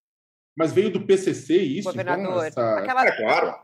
[0.56, 1.88] Mas veio do PCC isso?
[1.88, 2.78] Governador, então, essa...
[2.78, 3.04] aquela...
[3.04, 3.58] É claro,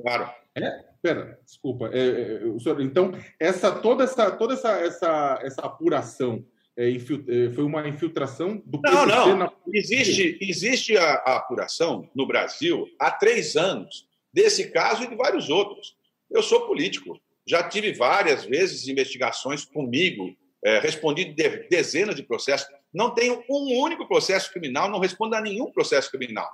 [0.00, 0.34] claro.
[0.56, 0.93] É?
[1.04, 1.90] Pera, desculpa.
[1.92, 6.42] É, é, o senhor, então, essa, toda, essa, toda essa, essa, essa apuração
[6.74, 9.36] é, é foi uma infiltração do Não, não.
[9.36, 9.52] Na...
[9.70, 15.50] Existe, existe a, a, apuração no Brasil há três anos, desse caso e de vários
[15.50, 15.94] outros.
[16.30, 17.20] Eu sou político.
[17.46, 20.34] Já tive várias vezes investigações comigo,
[20.64, 22.66] é, respondi de, dezenas de processos.
[22.90, 26.50] Não tenho um único processo criminal, não respondo a nenhum processo criminal.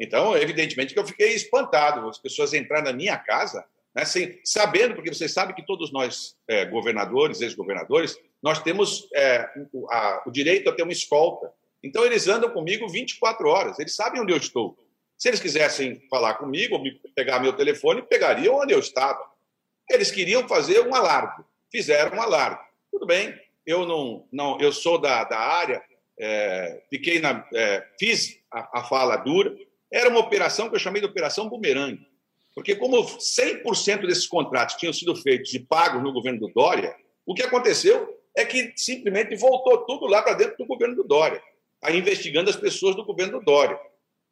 [0.00, 3.62] Então, evidentemente que eu fiquei espantado, as pessoas entrarem na minha casa,
[3.94, 9.48] né, sem, sabendo, porque vocês sabem que todos nós, é, governadores, ex-governadores, nós temos é,
[9.72, 11.52] o, a, o direito a ter uma escolta.
[11.82, 14.76] Então, eles andam comigo 24 horas, eles sabem onde eu estou.
[15.16, 19.22] Se eles quisessem falar comigo, ou me pegar meu telefone, pegariam onde eu estava.
[19.88, 22.60] Eles queriam fazer um alarde, fizeram um alarde.
[22.90, 25.82] Tudo bem, eu não, não eu sou da, da área,
[26.18, 29.54] é, fiquei na, é, fiz a, a fala dura,
[29.92, 32.06] era uma operação que eu chamei de Operação Bumerangue.
[32.54, 36.94] Porque, como 100% desses contratos tinham sido feitos e pagos no governo do Dória,
[37.26, 41.42] o que aconteceu é que simplesmente voltou tudo lá para dentro do governo do Dória,
[41.90, 43.78] investigando as pessoas do governo do Dória.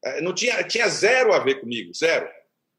[0.04, 2.28] É, não tinha, tinha zero a ver comigo, zero.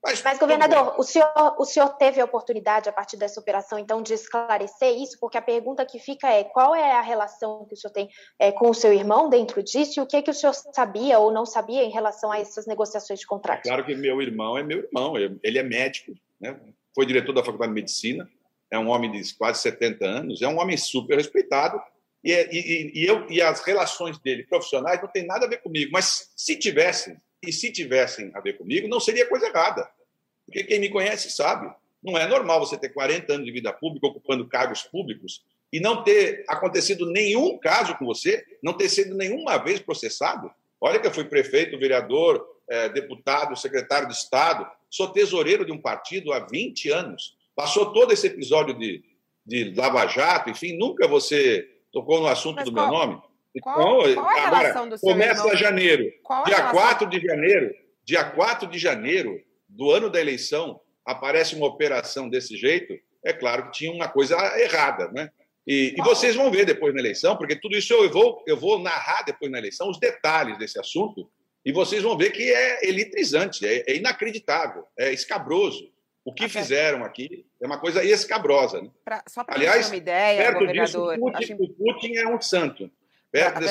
[0.04, 4.02] Mas, Mas governador, o senhor, o senhor teve a oportunidade, a partir dessa operação, então,
[4.02, 5.18] de esclarecer isso?
[5.18, 8.52] Porque a pergunta que fica é qual é a relação que o senhor tem é,
[8.52, 11.46] com o seu irmão dentro disso e o que, que o senhor sabia ou não
[11.46, 13.64] sabia em relação a essas negociações de contrato?
[13.64, 16.60] Claro que meu irmão é meu irmão, ele é médico, né?
[16.94, 18.30] foi diretor da Faculdade de Medicina,
[18.70, 21.82] é um homem de quase 70 anos, é um homem super respeitado,
[22.22, 25.92] e, e, e, eu, e as relações dele profissionais não tem nada a ver comigo,
[25.94, 27.16] mas se tivessem,
[27.46, 29.90] e se tivessem a ver comigo, não seria coisa errada.
[30.46, 31.74] Porque quem me conhece sabe.
[32.02, 36.04] Não é normal você ter 40 anos de vida pública, ocupando cargos públicos, e não
[36.04, 40.52] ter acontecido nenhum caso com você, não ter sido nenhuma vez processado.
[40.82, 45.82] Olha que eu fui prefeito, vereador, é, deputado, secretário de Estado, sou tesoureiro de um
[45.82, 47.38] partido há 20 anos.
[47.56, 49.04] Passou todo esse episódio de,
[49.46, 53.22] de Lava Jato, enfim, nunca você tocou no assunto Mas do meu nome.
[53.62, 55.56] Qual, então, qual é agora, começa irmão?
[55.56, 56.12] janeiro.
[56.24, 57.74] Qual dia 4 de janeiro,
[58.04, 59.40] dia 4 de janeiro
[59.70, 62.94] do ano da eleição, aparece uma operação desse jeito,
[63.24, 65.30] é claro que tinha uma coisa errada, né?
[65.66, 68.80] E, e, vocês vão ver depois na eleição, porque tudo isso eu vou, eu vou
[68.80, 71.30] narrar depois na eleição os detalhes desse assunto,
[71.66, 75.90] e vocês vão ver que é eletrizante, é, é inacreditável, é escabroso.
[76.26, 78.82] O que fizeram aqui é uma coisa escabrosa.
[78.82, 78.90] Né?
[79.04, 80.86] Pra, só para ter uma ideia, perto governador...
[80.86, 81.64] Disso, o, Putin, acho...
[81.64, 82.92] o Putin é um santo.
[83.34, 83.64] Perto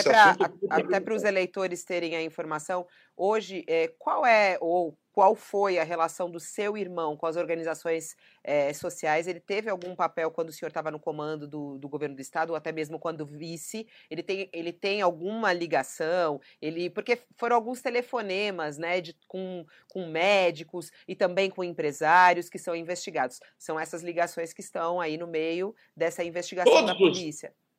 [0.69, 2.85] até para é os eleitores terem a informação,
[3.17, 8.17] hoje, é, qual é, ou qual foi a relação do seu irmão com as organizações
[8.43, 9.29] é, sociais?
[9.29, 12.51] Ele teve algum papel quando o senhor estava no comando do, do, governo do estado,
[12.51, 13.87] ou até mesmo quando vice?
[14.11, 16.41] Ele tem, ele tem alguma ligação?
[16.61, 22.59] Ele, porque foram alguns telefonemas, né, de, com, com médicos e também com empresários que
[22.59, 23.39] são investigados.
[23.57, 27.55] São essas ligações que estão aí no meio dessa investigação todos da polícia.
[27.55, 27.72] Os.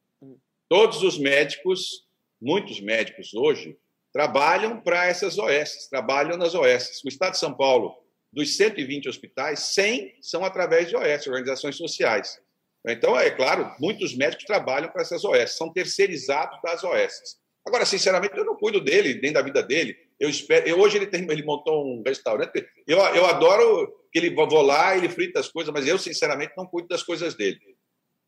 [0.74, 2.04] Todos os médicos,
[2.42, 3.78] muitos médicos hoje
[4.12, 7.00] trabalham para essas OS, trabalham nas OS.
[7.06, 7.96] O Estado de São Paulo,
[8.32, 12.40] dos 120 hospitais, 100 são através de OS, organizações sociais.
[12.88, 17.38] Então, é claro, muitos médicos trabalham para essas OS, são terceirizados das OS.
[17.68, 19.96] Agora, sinceramente, eu não cuido dele, nem da vida dele.
[20.20, 20.68] Eu espero.
[20.68, 22.68] Eu, hoje ele, tem, ele montou um restaurante.
[22.88, 26.66] Eu, eu adoro que ele vou lá, ele frita as coisas, mas eu, sinceramente, não
[26.66, 27.60] cuido das coisas dele.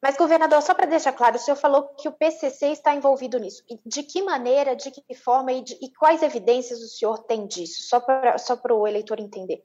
[0.06, 3.64] Mas, governador, só para deixar claro, o senhor falou que o PCC está envolvido nisso.
[3.84, 7.82] De que maneira, de que forma e, de, e quais evidências o senhor tem disso?
[7.89, 9.64] Só para só o eleitor entender.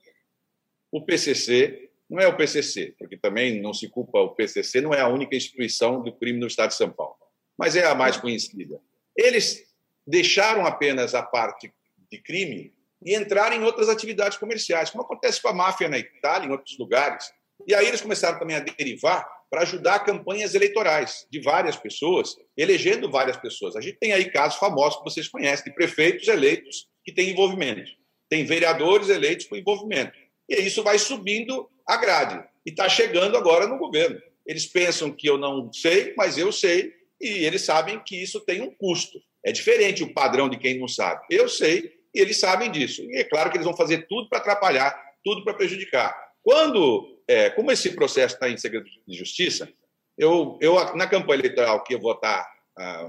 [0.91, 5.03] O PCC não é o PCC, porque também não se culpa o PCC, não é
[5.03, 7.19] a única instituição do crime no Estado de São Paulo,
[7.59, 8.81] mas é a mais conhecida.
[9.15, 9.67] Eles
[10.07, 11.71] deixaram apenas a parte
[12.11, 12.73] de crime
[13.05, 16.79] e entraram em outras atividades comerciais, como acontece com a máfia na Itália, em outros
[16.79, 17.31] lugares.
[17.67, 23.11] E aí eles começaram também a derivar para ajudar campanhas eleitorais de várias pessoas, elegendo
[23.11, 23.75] várias pessoas.
[23.75, 27.91] A gente tem aí casos famosos que vocês conhecem, de prefeitos eleitos que têm envolvimento,
[28.29, 30.17] tem vereadores eleitos com envolvimento.
[30.49, 32.43] E isso vai subindo a grade.
[32.65, 34.21] E está chegando agora no governo.
[34.47, 38.63] Eles pensam que eu não sei, mas eu sei, e eles sabem que isso tem
[38.63, 39.21] um custo.
[39.45, 41.23] É diferente o padrão de quem não sabe.
[41.31, 43.03] Eu sei e eles sabem disso.
[43.03, 46.15] E é claro que eles vão fazer tudo para atrapalhar, tudo para prejudicar.
[46.43, 49.69] Quando é, como esse processo está em segredo de justiça,
[50.19, 52.45] eu, eu na campanha eleitoral que eu vou estar
[52.77, 53.09] ah,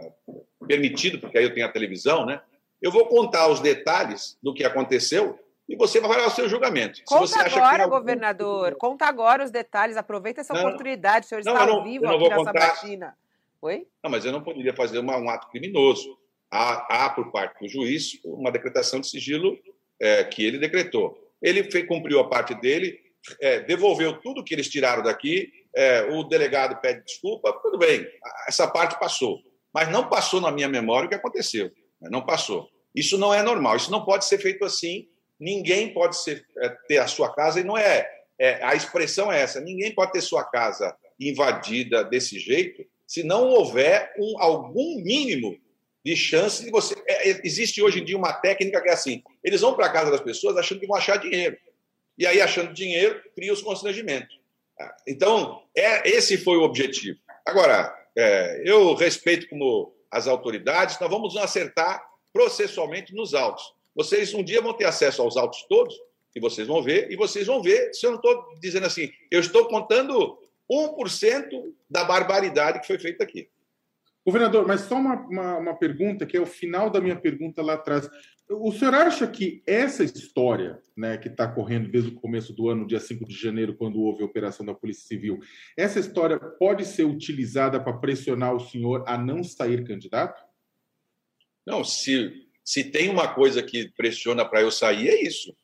[0.67, 2.39] permitido, porque aí eu tenho a televisão, né?
[2.79, 7.01] Eu vou contar os detalhes do que aconteceu e você vai fazer o seu julgamento.
[7.03, 8.75] Conta agora, governador.
[8.75, 9.97] Conta agora os detalhes.
[9.97, 11.25] Aproveita essa não, oportunidade.
[11.25, 12.61] O senhor está não, ao vivo aqui na contar...
[12.61, 13.17] Sabatina.
[13.59, 13.87] Oi?
[14.03, 16.15] Não, mas eu não poderia fazer uma, um ato criminoso.
[16.49, 19.57] Há, há, por parte do juiz, uma decretação de sigilo
[19.99, 21.17] é, que ele decretou.
[21.41, 22.99] Ele fez, cumpriu a parte dele,
[23.39, 28.05] é, devolveu tudo que eles tiraram daqui, é, o delegado pede desculpa, tudo bem,
[28.47, 29.39] essa parte passou.
[29.73, 31.71] Mas não passou na minha memória o que aconteceu.
[32.01, 32.09] Né?
[32.11, 32.67] Não passou.
[32.93, 35.07] Isso não é normal, isso não pode ser feito assim.
[35.39, 38.07] Ninguém pode ser, é, ter a sua casa, e não é,
[38.37, 38.63] é.
[38.63, 44.13] A expressão é essa: ninguém pode ter sua casa invadida desse jeito se não houver
[44.17, 45.57] um, algum mínimo
[46.03, 46.95] de chance de você.
[47.07, 50.11] É, existe hoje em dia uma técnica que é assim: eles vão para a casa
[50.11, 51.57] das pessoas achando que vão achar dinheiro
[52.17, 54.39] e aí, achando dinheiro, cria os constrangimentos.
[55.07, 57.19] Então, é, esse foi o objetivo.
[57.45, 62.03] Agora, é, eu respeito como as autoridades, nós vamos acertar
[62.33, 63.73] processualmente nos autos.
[63.95, 65.95] Vocês um dia vão ter acesso aos autos todos,
[66.35, 69.39] e vocês vão ver, e vocês vão ver, se eu não estou dizendo assim, eu
[69.39, 70.39] estou contando
[70.71, 73.49] 1% da barbaridade que foi feita aqui.
[74.25, 77.73] Governador, mas só uma, uma, uma, pergunta, que é o final da minha pergunta lá
[77.73, 78.07] atrás.
[78.47, 82.85] O senhor acha que essa história, né, que está correndo desde o começo do ano,
[82.85, 85.39] dia 5 de janeiro, quando houve a operação da Polícia Civil,
[85.75, 90.39] essa história pode ser utilizada para pressionar o senhor a não sair candidato?
[91.65, 92.31] Não, se,
[92.63, 95.55] se tem uma coisa que pressiona para eu sair, é isso.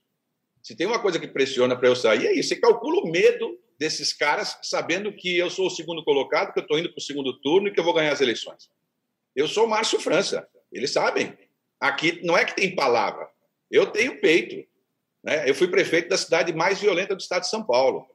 [0.64, 2.50] Se tem uma coisa que pressiona para eu sair, é isso.
[2.50, 6.64] Você calcula o medo desses caras, sabendo que eu sou o segundo colocado, que eu
[6.64, 8.70] estou indo para o segundo turno e que eu vou ganhar as eleições.
[9.36, 11.38] Eu sou o Márcio França, eles sabem.
[11.80, 13.30] Aqui não é que tem palavra,
[13.70, 14.68] eu tenho peito.
[15.24, 15.48] Né?
[15.48, 18.08] Eu fui prefeito da cidade mais violenta do estado de São Paulo.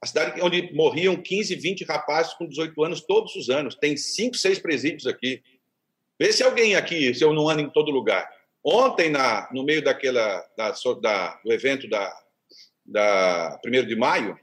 [0.00, 3.74] A cidade onde morriam 15, 20 rapazes com 18 anos todos os anos.
[3.74, 5.42] Tem cinco, seis presídios aqui.
[6.20, 8.28] Vê se alguém aqui, se eu não ando em todo lugar.
[8.62, 12.14] Ontem, na, no meio daquela, da, da, do evento da,
[12.84, 14.38] da 1 de maio,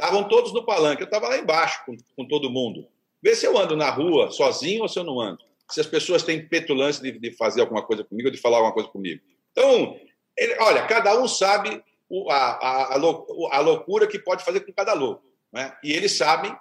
[0.00, 1.02] Estavam todos no palanque.
[1.02, 2.86] Eu estava lá embaixo com, com, todo mundo.
[3.22, 5.38] Vê se eu ando na rua sozinho ou se eu não ando.
[5.70, 8.74] Se as pessoas têm petulância de, de fazer alguma coisa comigo ou de falar alguma
[8.74, 9.22] coisa comigo.
[9.52, 9.98] Então,
[10.36, 14.92] ele, olha, cada um sabe o, a, a, a, loucura que pode fazer com cada
[14.92, 15.24] louco.
[15.52, 15.72] Né?
[15.82, 16.54] E eles sabem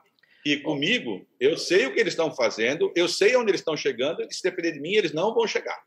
[0.43, 4.21] que comigo, eu sei o que eles estão fazendo, eu sei onde eles estão chegando,
[4.21, 5.81] e se depender de mim, eles não vão chegar.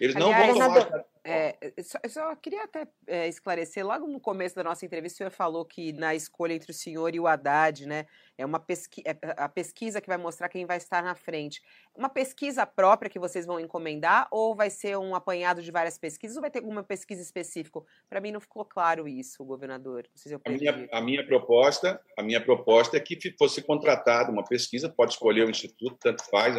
[0.00, 1.04] Eles não Aliás, vão tomar.
[1.28, 5.18] É, só, eu só queria até é, esclarecer, logo no começo da nossa entrevista, o
[5.18, 8.06] senhor falou que na escolha entre o senhor e o Haddad, né,
[8.38, 11.60] é uma pesqui é a pesquisa que vai mostrar quem vai estar na frente.
[11.94, 16.36] Uma pesquisa própria que vocês vão encomendar ou vai ser um apanhado de várias pesquisas
[16.36, 17.80] ou vai ter alguma pesquisa específica?
[18.08, 20.04] Para mim não ficou claro isso, governador.
[20.04, 23.60] Não sei se eu a, minha, a minha proposta, a minha proposta é que fosse
[23.60, 26.54] contratada uma pesquisa, pode escolher o instituto, tanto faz,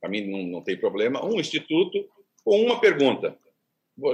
[0.00, 2.08] para mim não, não tem problema, um instituto
[2.44, 3.36] com uma pergunta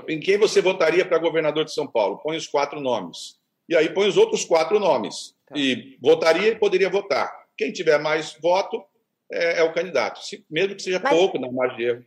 [0.09, 2.19] em quem você votaria para governador de São Paulo?
[2.19, 3.39] Põe os quatro nomes.
[3.69, 5.35] E aí põe os outros quatro nomes.
[5.47, 5.55] Tá.
[5.57, 7.33] E votaria e poderia votar.
[7.57, 8.83] Quem tiver mais voto
[9.31, 11.17] é, é o candidato, se, mesmo que seja Mas...
[11.17, 12.05] pouco na margem de erro.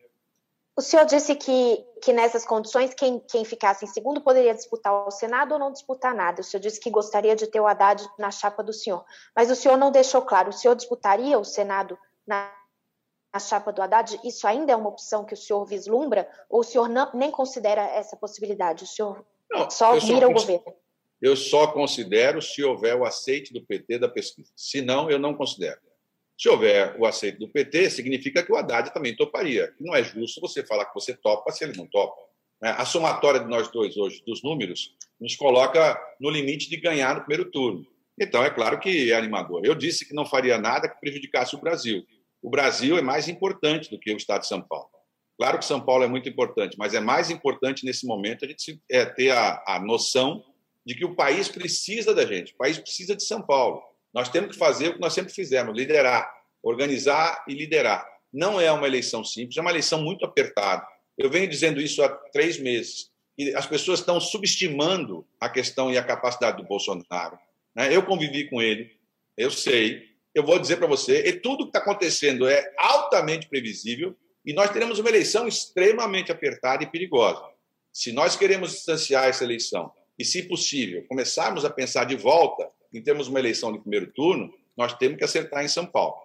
[0.77, 5.09] O senhor disse que, que nessas condições, quem, quem ficasse em segundo poderia disputar o
[5.09, 6.41] Senado ou não disputar nada.
[6.41, 9.03] O senhor disse que gostaria de ter o Haddad na chapa do senhor.
[9.35, 10.49] Mas o senhor não deixou claro.
[10.49, 11.97] O senhor disputaria o Senado
[12.27, 12.51] na, na
[13.39, 14.19] chapa do Haddad?
[14.23, 16.29] Isso ainda é uma opção que o senhor vislumbra?
[16.49, 18.83] Ou o senhor não, nem considera essa possibilidade?
[18.83, 20.73] O senhor não, só vira o governo?
[21.21, 24.51] Eu só considero se houver o aceite do PT da pesquisa.
[24.55, 25.79] Se não, eu não considero.
[26.37, 29.73] Se houver o aceito do PT, significa que o Haddad também toparia.
[29.79, 32.15] Não é justo você falar que você topa se ele não topa.
[32.61, 32.75] Né?
[32.77, 37.21] A somatória de nós dois hoje, dos números, nos coloca no limite de ganhar no
[37.21, 37.85] primeiro turno.
[38.19, 39.61] Então, é claro que é animador.
[39.63, 42.05] Eu disse que não faria nada que prejudicasse o Brasil.
[42.41, 44.89] O Brasil é mais importante do que o Estado de São Paulo.
[45.37, 48.81] Claro que São Paulo é muito importante, mas é mais importante nesse momento a gente
[48.89, 50.43] é, ter a, a noção
[50.85, 53.83] de que o país precisa da gente, o país precisa de São Paulo.
[54.13, 56.27] Nós temos que fazer o que nós sempre fizemos: liderar,
[56.63, 58.07] organizar e liderar.
[58.33, 60.87] Não é uma eleição simples, é uma eleição muito apertada.
[61.17, 63.11] Eu venho dizendo isso há três meses.
[63.37, 67.37] E as pessoas estão subestimando a questão e a capacidade do Bolsonaro.
[67.75, 67.95] Né?
[67.95, 68.91] Eu convivi com ele,
[69.37, 70.16] eu sei.
[70.33, 74.15] Eu vou dizer para você, e tudo que está acontecendo é altamente previsível
[74.45, 77.43] e nós teremos uma eleição extremamente apertada e perigosa.
[77.91, 83.01] Se nós queremos distanciar essa eleição e, se possível, começarmos a pensar de volta em
[83.01, 86.15] termos de uma eleição de primeiro turno, nós temos que acertar em São Paulo.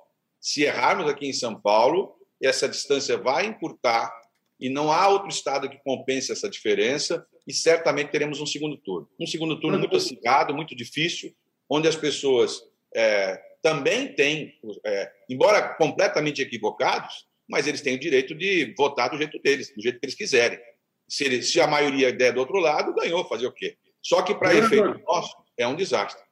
[0.40, 4.12] Se errarmos aqui em São Paulo, essa distância vai encurtar
[4.60, 9.08] e não há outro estado que compense essa diferença e certamente teremos um segundo turno.
[9.18, 11.34] Um segundo turno muito acirrado, muito difícil,
[11.68, 12.62] onde as pessoas
[12.94, 14.54] é, também têm,
[14.84, 19.80] é, embora completamente equivocados, mas eles têm o direito de votar do jeito deles, do
[19.80, 20.58] jeito que eles quiserem.
[21.08, 23.76] Se, se a maioria der do outro lado, ganhou, fazer o quê?
[24.02, 26.22] Só que para efeito nosso é um desastre.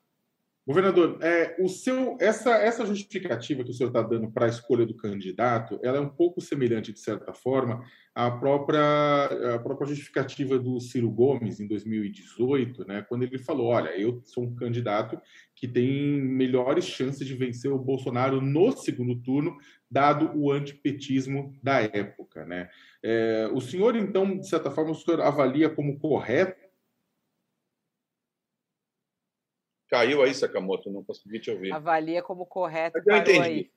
[0.67, 4.87] Governador, é, o seu, essa, essa justificativa que o senhor está dando para a escolha
[4.87, 7.85] do candidato, ela é um pouco semelhante, de certa forma,
[8.27, 13.91] à própria, à própria justificativa do Ciro Gomes, em 2018, né, quando ele falou, olha,
[13.99, 15.21] eu sou um candidato
[15.55, 19.57] que tem melhores chances de vencer o Bolsonaro no segundo turno,
[19.91, 22.45] dado o antipetismo da época.
[22.45, 22.69] Né?
[23.03, 26.71] É, o senhor, então, de certa forma, o senhor avalia como correto
[29.91, 31.73] Caiu aí, Sakamoto, não consegui te ouvir.
[31.73, 32.97] Avalia como correto.
[33.05, 33.41] Eu entendi.
[33.41, 33.71] Aí.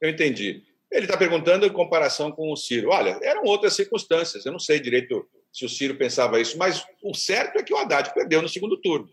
[0.00, 0.64] Eu entendi.
[0.90, 2.90] Ele está perguntando em comparação com o Ciro.
[2.90, 4.44] Olha, eram outras circunstâncias.
[4.44, 7.76] Eu não sei direito se o Ciro pensava isso, mas o certo é que o
[7.76, 9.08] Haddad perdeu no segundo turno.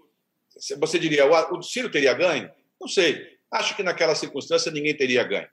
[0.79, 2.49] Você diria, o Ciro teria ganho?
[2.81, 3.37] Não sei.
[3.51, 5.47] Acho que naquela circunstância ninguém teria ganho.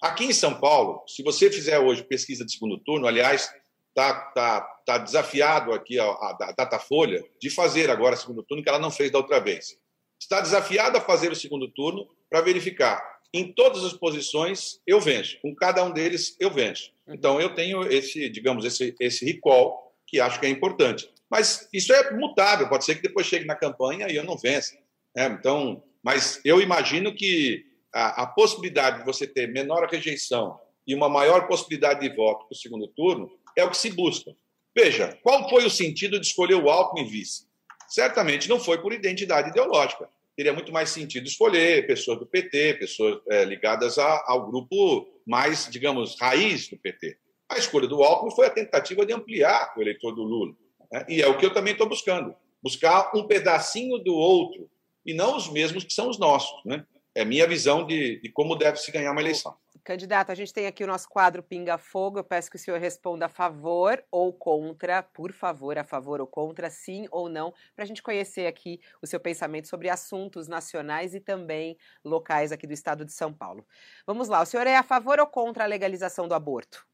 [0.00, 3.50] Aqui em São Paulo, se você fizer hoje pesquisa de segundo turno, aliás,
[3.88, 8.78] está tá, tá desafiado aqui a, a Datafolha de fazer agora segundo turno, que ela
[8.78, 9.80] não fez da outra vez
[10.22, 13.11] está desafiado a fazer o segundo turno para verificar.
[13.34, 15.38] Em todas as posições, eu venço.
[15.40, 16.92] Com cada um deles, eu venço.
[17.08, 21.08] Então, eu tenho esse, digamos, esse, esse recall que acho que é importante.
[21.30, 22.68] Mas isso é mutável.
[22.68, 24.76] Pode ser que depois chegue na campanha e eu não vença.
[25.16, 25.26] Né?
[25.26, 31.08] Então, mas eu imagino que a, a possibilidade de você ter menor rejeição e uma
[31.08, 34.34] maior possibilidade de voto para o segundo turno é o que se busca.
[34.76, 37.46] Veja, qual foi o sentido de escolher o Alckmin vice?
[37.92, 40.08] certamente não foi por identidade ideológica.
[40.36, 45.68] Teria muito mais sentido escolher pessoas do PT, pessoas é, ligadas a, ao grupo mais,
[45.70, 47.18] digamos, raiz do PT.
[47.48, 50.54] A escolha do Alckmin foi a tentativa de ampliar o eleitor do Lula.
[50.90, 51.04] Né?
[51.08, 52.34] E é o que eu também estou buscando.
[52.62, 54.70] Buscar um pedacinho do outro,
[55.04, 56.64] e não os mesmos que são os nossos.
[56.64, 56.84] Né?
[57.14, 59.54] É minha visão de, de como deve se ganhar uma eleição.
[59.84, 62.18] Candidato, a gente tem aqui o nosso quadro Pinga Fogo.
[62.18, 66.26] Eu peço que o senhor responda a favor ou contra, por favor, a favor ou
[66.26, 71.16] contra, sim ou não, para a gente conhecer aqui o seu pensamento sobre assuntos nacionais
[71.16, 73.66] e também locais aqui do estado de São Paulo.
[74.06, 76.86] Vamos lá, o senhor é a favor ou contra a legalização do aborto?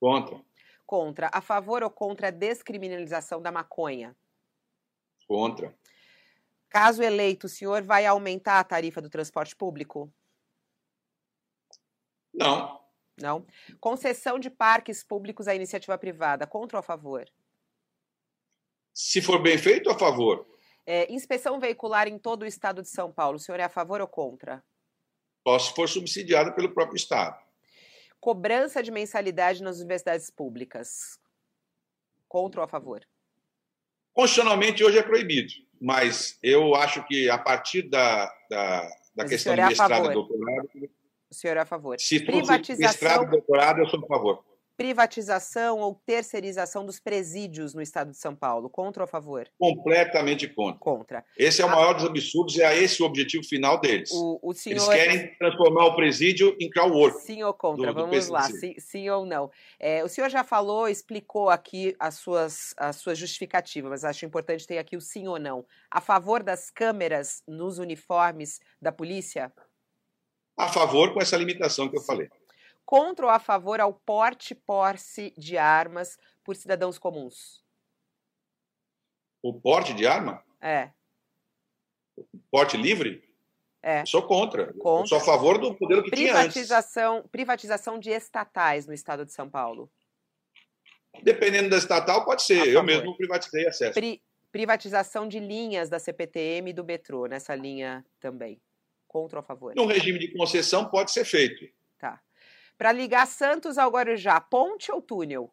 [0.00, 0.40] Contra.
[0.86, 1.30] Contra.
[1.30, 4.16] A favor ou contra a descriminalização da maconha?
[5.26, 5.74] Contra.
[6.70, 10.10] Caso eleito, o senhor vai aumentar a tarifa do transporte público?
[12.38, 12.80] Não.
[13.20, 13.46] Não.
[13.80, 17.28] Concessão de parques públicos à iniciativa privada, contra ou a favor?
[18.94, 20.46] Se for bem feito, a favor.
[20.86, 24.00] É, inspeção veicular em todo o estado de São Paulo, o senhor é a favor
[24.00, 24.64] ou contra?
[25.46, 27.38] Só se for subsidiada pelo próprio estado.
[28.20, 31.18] Cobrança de mensalidade nas universidades públicas,
[32.28, 33.06] contra ou a favor?
[34.12, 39.60] Constitucionalmente hoje é proibido, mas eu acho que a partir da, da, da questão de
[39.60, 40.68] é mestrado e doutorado,
[41.30, 41.96] o senhor é a favor.
[41.98, 42.86] Se Privatização...
[42.86, 44.44] mestrado doutorado, eu sou a favor.
[44.78, 48.70] privatização ou terceirização dos presídios no estado de São Paulo.
[48.70, 49.48] Contra ou a favor?
[49.58, 50.78] Completamente contra.
[50.78, 51.24] Contra.
[51.36, 54.08] Esse é o maior dos absurdos e é esse o objetivo final deles.
[54.12, 54.76] O, o senhor...
[54.76, 57.20] Eles querem transformar o presídio em crowdwork.
[57.22, 57.92] Sim ou contra?
[57.92, 59.50] Do, Vamos do lá, sim, sim, ou não.
[59.80, 64.64] É, o senhor já falou, explicou aqui as suas, as suas justificativas, mas acho importante
[64.64, 65.66] ter aqui o sim ou não.
[65.90, 69.52] A favor das câmeras nos uniformes da polícia?
[70.58, 72.28] A favor com essa limitação que eu falei
[72.88, 77.62] contra ou a favor ao porte posse de armas por cidadãos comuns?
[79.42, 80.42] O porte de arma?
[80.58, 80.88] É.
[82.50, 83.22] Porte livre?
[83.82, 84.06] É.
[84.06, 84.72] Sou contra.
[84.72, 85.06] contra.
[85.06, 87.30] sou a favor do modelo que privatização, tinha antes.
[87.30, 89.92] Privatização de estatais no estado de São Paulo.
[91.22, 92.68] Dependendo da estatal, pode ser.
[92.68, 93.92] Eu mesmo privatizei acesso.
[93.92, 98.58] Pri privatização de linhas da CPTM e do metrô, nessa linha também.
[99.08, 99.74] Contra ou a favor?
[99.74, 101.66] Num regime de concessão, pode ser feito.
[101.98, 102.20] Tá.
[102.76, 105.52] Para ligar Santos ao Guarujá, ponte ou túnel?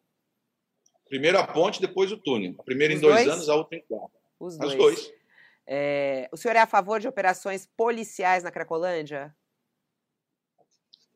[1.08, 2.54] Primeiro a ponte, depois o túnel.
[2.58, 4.16] A primeira Os em dois, dois, anos, a outra em quatro.
[4.38, 4.72] Os dois.
[4.72, 5.12] Os dois.
[5.66, 9.34] É, o senhor é a favor de operações policiais na Cracolândia?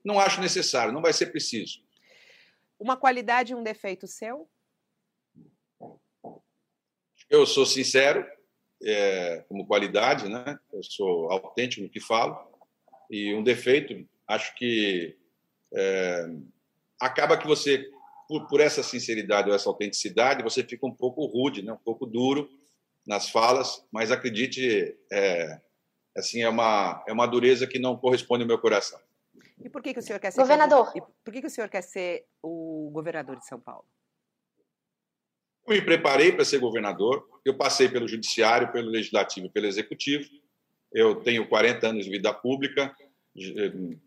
[0.04, 1.80] Não acho necessário, não vai ser preciso.
[2.78, 4.50] Uma qualidade e um defeito seu?
[7.28, 8.26] Eu sou sincero,
[8.82, 10.58] é, como qualidade, né?
[10.72, 12.38] Eu sou autêntico no que falo.
[13.10, 15.16] E um defeito, acho que
[15.74, 16.26] é,
[17.00, 17.84] acaba que você,
[18.28, 21.72] por, por, essa sinceridade ou essa autenticidade, você fica um pouco rude, né?
[21.72, 22.48] um pouco duro
[23.06, 25.60] nas falas, mas acredite, é,
[26.16, 29.00] assim, é uma, é uma dureza que não corresponde ao meu coração.
[29.62, 30.92] E por que, que o senhor quer ser governador?
[31.24, 33.84] Por que, que o senhor quer ser o governador de São Paulo?
[35.70, 37.26] Eu me preparei para ser governador.
[37.44, 40.28] Eu passei pelo judiciário, pelo legislativo, pelo executivo.
[40.92, 42.94] Eu tenho 40 anos de vida pública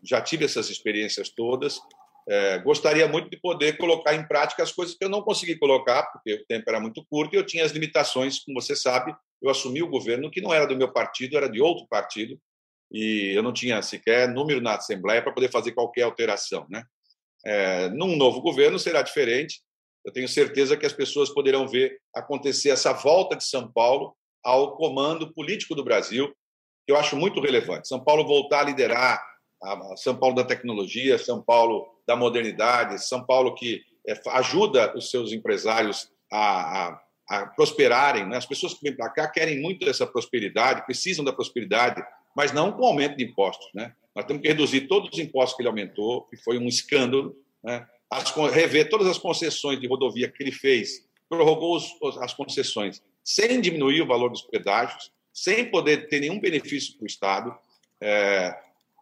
[0.02, 1.80] já tive essas experiências todas.
[2.26, 6.04] É, gostaria muito de poder colocar em prática as coisas que eu não consegui colocar,
[6.04, 9.14] porque o tempo era muito curto e eu tinha as limitações, como você sabe.
[9.42, 12.40] Eu assumi o governo que não era do meu partido, era de outro partido,
[12.90, 16.66] e eu não tinha sequer número na Assembleia para poder fazer qualquer alteração.
[16.70, 16.84] Né?
[17.44, 19.60] É, num novo governo será diferente.
[20.04, 24.76] Eu tenho certeza que as pessoas poderão ver acontecer essa volta de São Paulo ao
[24.76, 26.28] comando político do Brasil,
[26.86, 27.88] que eu acho muito relevante.
[27.88, 29.22] São Paulo voltar a liderar
[29.62, 35.10] a São Paulo da tecnologia, São Paulo da modernidade, São Paulo que é, ajuda os
[35.10, 37.00] seus empresários a, a,
[37.30, 38.26] a prosperarem.
[38.26, 38.36] Né?
[38.36, 42.04] As pessoas que vêm para cá querem muito essa prosperidade, precisam da prosperidade,
[42.36, 43.66] mas não com aumento de impostos.
[43.74, 43.94] Né?
[44.14, 47.86] Nós temos que reduzir todos os impostos que ele aumentou, que foi um escândalo, né?
[48.10, 53.60] As, rever todas as concessões de rodovia que ele fez, prorrogou os, as concessões sem
[53.60, 57.58] diminuir o valor dos pedágios, sem poder ter nenhum benefício para o Estado.
[58.00, 58.54] É,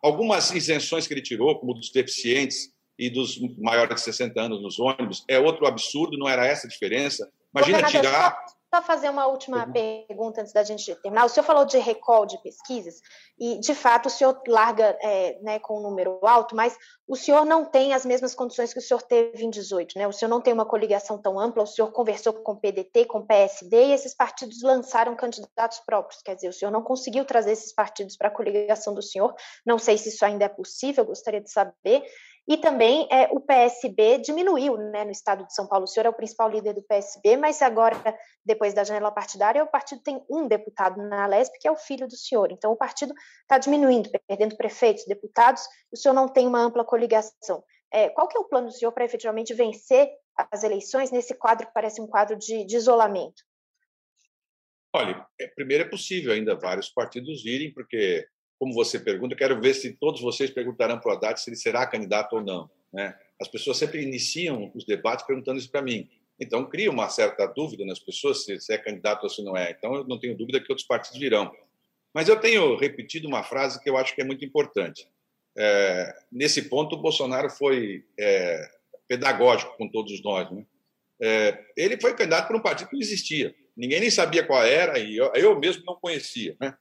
[0.02, 4.78] algumas isenções que ele tirou, como dos deficientes e dos maiores de 60 anos nos
[4.78, 7.28] ônibus, é outro absurdo, não era essa a diferença.
[7.54, 8.38] Imagina tirar
[8.74, 9.72] só fazer uma última uhum.
[9.72, 11.26] pergunta antes da gente terminar.
[11.26, 13.02] O senhor falou de recall de pesquisas,
[13.38, 16.74] e de fato o senhor larga é, né, com um número alto, mas
[17.06, 20.08] o senhor não tem as mesmas condições que o senhor teve em 18, né?
[20.08, 23.18] O senhor não tem uma coligação tão ampla, o senhor conversou com o PDT, com
[23.18, 26.22] o PSD, e esses partidos lançaram candidatos próprios.
[26.22, 29.34] Quer dizer, o senhor não conseguiu trazer esses partidos para a coligação do senhor.
[29.66, 32.02] Não sei se isso ainda é possível, gostaria de saber.
[32.46, 35.84] E também é, o PSB diminuiu né, no estado de São Paulo.
[35.84, 37.96] O senhor é o principal líder do PSB, mas agora,
[38.44, 42.08] depois da janela partidária, o partido tem um deputado na Lesp, que é o filho
[42.08, 42.50] do senhor.
[42.50, 45.62] Então, o partido está diminuindo, perdendo prefeitos, deputados,
[45.92, 47.62] o senhor não tem uma ampla coligação.
[47.92, 50.10] É, qual que é o plano do senhor para efetivamente vencer
[50.50, 53.42] as eleições nesse quadro que parece um quadro de, de isolamento?
[54.94, 58.26] Olha, é, primeiro é possível ainda vários partidos virem, porque
[58.62, 61.84] como você pergunta, quero ver se todos vocês perguntarão para o Haddad se ele será
[61.84, 62.70] candidato ou não.
[62.92, 63.12] Né?
[63.40, 66.08] As pessoas sempre iniciam os debates perguntando isso para mim.
[66.38, 69.72] Então, cria uma certa dúvida nas pessoas se, se é candidato ou se não é.
[69.72, 71.52] Então, eu não tenho dúvida que outros partidos virão.
[72.14, 75.08] Mas eu tenho repetido uma frase que eu acho que é muito importante.
[75.58, 78.70] É, nesse ponto, o Bolsonaro foi é,
[79.08, 80.48] pedagógico com todos nós.
[80.52, 80.64] Né?
[81.20, 83.52] É, ele foi candidato por um partido que não existia.
[83.76, 86.54] Ninguém nem sabia qual era e eu, eu mesmo não conhecia.
[86.60, 86.72] Né?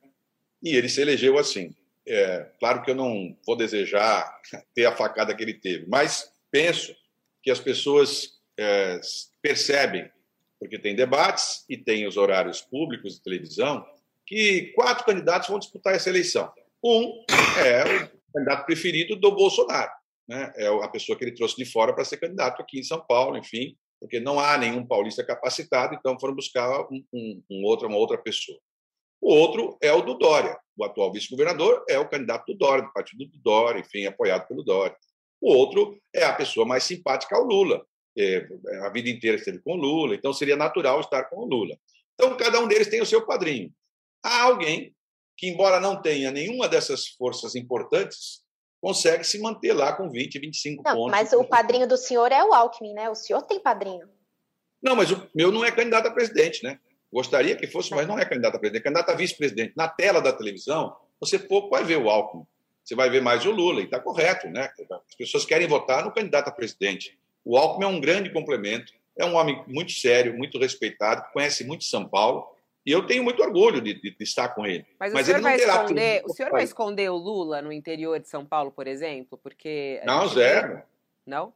[0.62, 1.76] E ele se elegeu assim.
[2.07, 4.39] É, claro que eu não vou desejar
[4.74, 6.95] ter a facada que ele teve, mas penso
[7.43, 8.99] que as pessoas é,
[9.41, 10.09] percebem,
[10.59, 13.86] porque tem debates e tem os horários públicos de televisão,
[14.26, 16.51] que quatro candidatos vão disputar essa eleição.
[16.84, 17.24] Um
[17.59, 19.91] é o candidato preferido do Bolsonaro,
[20.28, 20.51] né?
[20.55, 23.38] é a pessoa que ele trouxe de fora para ser candidato aqui em São Paulo,
[23.38, 27.97] enfim, porque não há nenhum paulista capacitado, então foram buscar um, um, um outra, uma
[27.97, 28.57] outra pessoa.
[29.22, 30.57] O outro é o do Dória.
[30.76, 34.63] O atual vice-governador é o candidato do Dória, do partido do Dória, enfim, apoiado pelo
[34.63, 34.95] Dória.
[35.39, 37.86] O outro é a pessoa mais simpática ao Lula.
[38.17, 38.45] é,
[38.84, 41.78] a vida inteira esteve com o Lula, então seria natural estar com o Lula.
[42.13, 43.72] Então, cada um deles tem o seu padrinho.
[44.24, 44.93] Há alguém
[45.38, 48.43] que, embora não tenha nenhuma dessas forças importantes,
[48.82, 51.11] consegue se manter lá com 20, 25 não, pontos.
[51.11, 53.09] Mas o padrinho do senhor é o Alckmin, né?
[53.09, 54.09] O senhor tem padrinho.
[54.82, 56.80] Não, mas o meu não é candidato a presidente, né?
[57.12, 59.74] Gostaria que fosse, mas não é candidato a presidente, é candidato a vice-presidente.
[59.76, 62.45] Na tela da televisão, você pouco vai ver o Alckmin.
[62.84, 64.72] Você vai ver mais o Lula, e está correto, né?
[65.07, 67.18] As pessoas querem votar no candidato a presidente.
[67.43, 71.64] O Alckmin é um grande complemento, é um homem muito sério, muito respeitado, que conhece
[71.64, 72.47] muito São Paulo,
[72.86, 74.86] e eu tenho muito orgulho de, de, de estar com ele.
[74.99, 78.28] Mas, Mas o senhor, vai esconder, o senhor vai esconder o Lula no interior de
[78.28, 79.38] São Paulo, por exemplo?
[79.38, 80.01] Porque.
[80.03, 80.76] Não, zero.
[80.76, 80.84] Vê...
[81.26, 81.53] Não?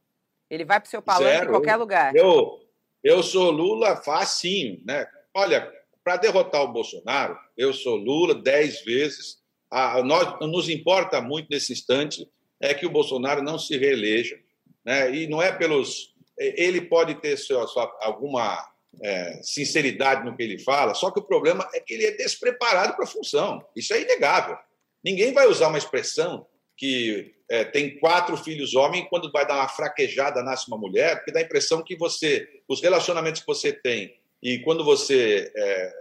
[0.49, 1.45] Ele vai para o seu palanque zero.
[1.45, 2.16] em qualquer lugar.
[2.16, 2.60] Eu,
[3.03, 5.08] eu sou Lula facinho, né?
[5.38, 5.69] Olha,
[6.01, 9.38] para derrotar o Bolsonaro, eu sou Lula dez vezes.
[9.69, 12.25] A, nós, nos importa muito nesse instante
[12.61, 14.39] é que o Bolsonaro não se reeleja,
[14.86, 15.13] né?
[15.13, 16.15] E não é pelos.
[16.38, 18.65] Ele pode ter sua, sua, alguma
[19.03, 22.93] é, sinceridade no que ele fala, só que o problema é que ele é despreparado
[22.95, 23.61] para a função.
[23.75, 24.57] Isso é inegável.
[25.03, 29.67] Ninguém vai usar uma expressão que é, tem quatro filhos homens quando vai dar uma
[29.67, 34.17] fraquejada nasce uma mulher, porque dá a impressão que você, os relacionamentos que você tem
[34.45, 35.93] e quando você é,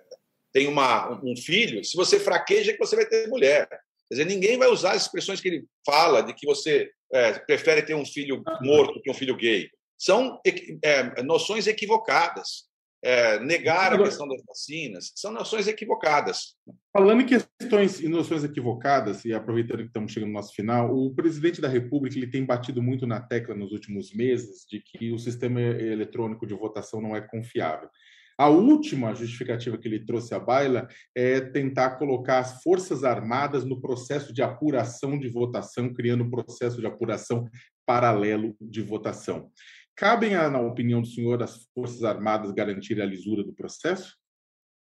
[0.53, 3.67] tem uma, um filho, se você fraqueja, é que você vai ter mulher.
[3.69, 7.81] Quer dizer, ninguém vai usar as expressões que ele fala de que você é, prefere
[7.83, 9.71] ter um filho morto que um filho gay.
[9.97, 10.41] São
[10.83, 12.69] é, noções equivocadas
[13.05, 16.57] é, negar a questão das vacinas, são noções equivocadas.
[16.91, 21.15] Falando em questões e noções equivocadas, e aproveitando que estamos chegando no nosso final, o
[21.15, 25.19] presidente da República ele tem batido muito na tecla nos últimos meses de que o
[25.19, 27.91] sistema eletrônico de votação não é confiável.
[28.37, 33.81] A última justificativa que ele trouxe à baila é tentar colocar as Forças Armadas no
[33.81, 37.49] processo de apuração de votação, criando um processo de apuração
[37.87, 39.51] paralelo de votação.
[39.97, 44.17] Cabem, na opinião do senhor, as Forças Armadas garantirem a lisura do processo?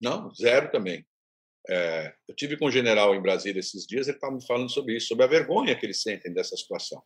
[0.01, 1.05] Não, zero também.
[1.69, 4.97] É, eu tive com um general em Brasília esses dias, ele estava me falando sobre
[4.97, 7.01] isso, sobre a vergonha que eles sentem dessa situação.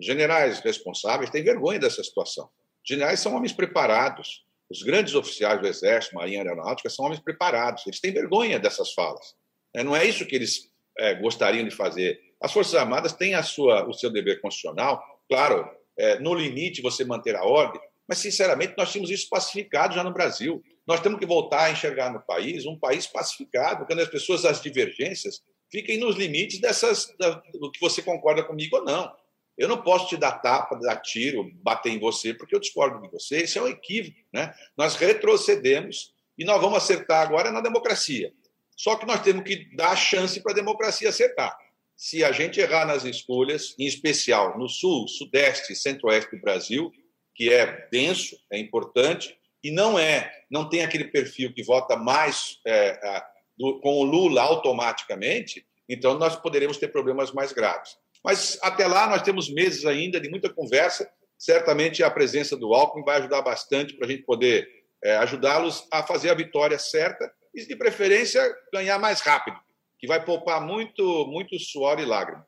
[0.00, 2.48] Generais responsáveis têm vergonha dessa situação.
[2.84, 4.46] Generais são homens preparados.
[4.72, 7.86] Os grandes oficiais do Exército, Marinha Aeronáutica, são homens preparados.
[7.86, 9.34] Eles têm vergonha dessas falas.
[9.74, 12.18] É, não é isso que eles é, gostariam de fazer.
[12.40, 15.68] As Forças Armadas têm a sua, o seu dever constitucional, claro,
[15.98, 20.12] é, no limite você manter a ordem, mas, sinceramente, nós tínhamos isso pacificado já no
[20.12, 20.62] Brasil.
[20.86, 24.60] Nós temos que voltar a enxergar no país um país pacificado, quando as pessoas, as
[24.60, 29.12] divergências, fiquem nos limites dessas, da, do que você concorda comigo ou não.
[29.56, 33.08] Eu não posso te dar tapa, dar tiro, bater em você, porque eu discordo de
[33.08, 33.44] você.
[33.44, 34.16] Isso é um equívoco.
[34.32, 34.52] Né?
[34.76, 38.32] Nós retrocedemos e nós vamos acertar agora na democracia.
[38.76, 41.56] Só que nós temos que dar chance para a democracia acertar
[42.02, 46.90] se a gente errar nas escolhas, em especial no sul, sudeste e centro-oeste do Brasil,
[47.32, 52.58] que é denso, é importante, e não é, não tem aquele perfil que vota mais
[52.66, 53.22] é,
[53.56, 57.96] do, com o Lula automaticamente, então nós poderemos ter problemas mais graves.
[58.22, 61.10] Mas até lá nós temos meses ainda de muita conversa.
[61.38, 64.68] Certamente a presença do Alckmin vai ajudar bastante para a gente poder
[65.02, 68.40] é, ajudá-los a fazer a vitória certa e, de preferência,
[68.72, 69.58] ganhar mais rápido
[70.02, 72.44] que vai poupar muito, muito suor e lágrima.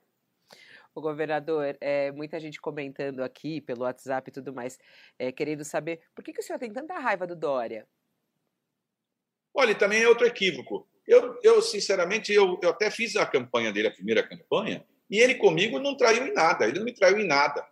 [0.93, 4.77] O governador, é, muita gente comentando aqui pelo WhatsApp e tudo mais,
[5.17, 7.87] é, querendo saber por que, que o senhor tem tanta raiva do Dória?
[9.55, 10.89] Olha, também é outro equívoco.
[11.07, 15.37] Eu, eu sinceramente, eu, eu até fiz a campanha dele, a primeira campanha, e ele
[15.37, 17.65] comigo não traiu em nada, ele não me traiu em nada.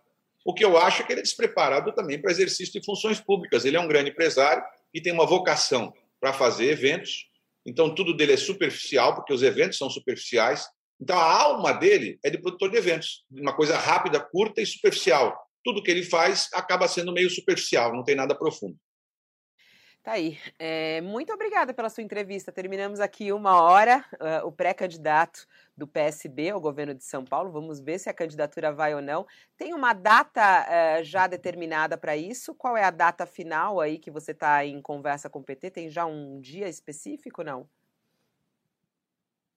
[0.45, 3.65] O que eu acho é que ele é despreparado também para exercício de funções públicas.
[3.65, 4.63] Ele é um grande empresário
[4.93, 7.27] e tem uma vocação para fazer eventos,
[7.65, 10.67] então, tudo dele é superficial, porque os eventos são superficiais.
[10.99, 15.37] Então, a alma dele é de produtor de eventos, uma coisa rápida, curta e superficial.
[15.63, 18.77] Tudo que ele faz acaba sendo meio superficial, não tem nada profundo.
[20.03, 20.37] Tá aí.
[20.59, 22.51] É, muito obrigada pela sua entrevista.
[22.51, 24.03] Terminamos aqui uma hora.
[24.15, 25.47] Uh, o pré-candidato
[25.77, 27.49] do PSB ao governo de São Paulo.
[27.49, 29.25] Vamos ver se a candidatura vai ou não.
[29.55, 32.53] Tem uma data uh, já determinada para isso?
[32.53, 35.71] Qual é a data final aí que você está em conversa com o PT?
[35.71, 37.65] Tem já um dia específico, não?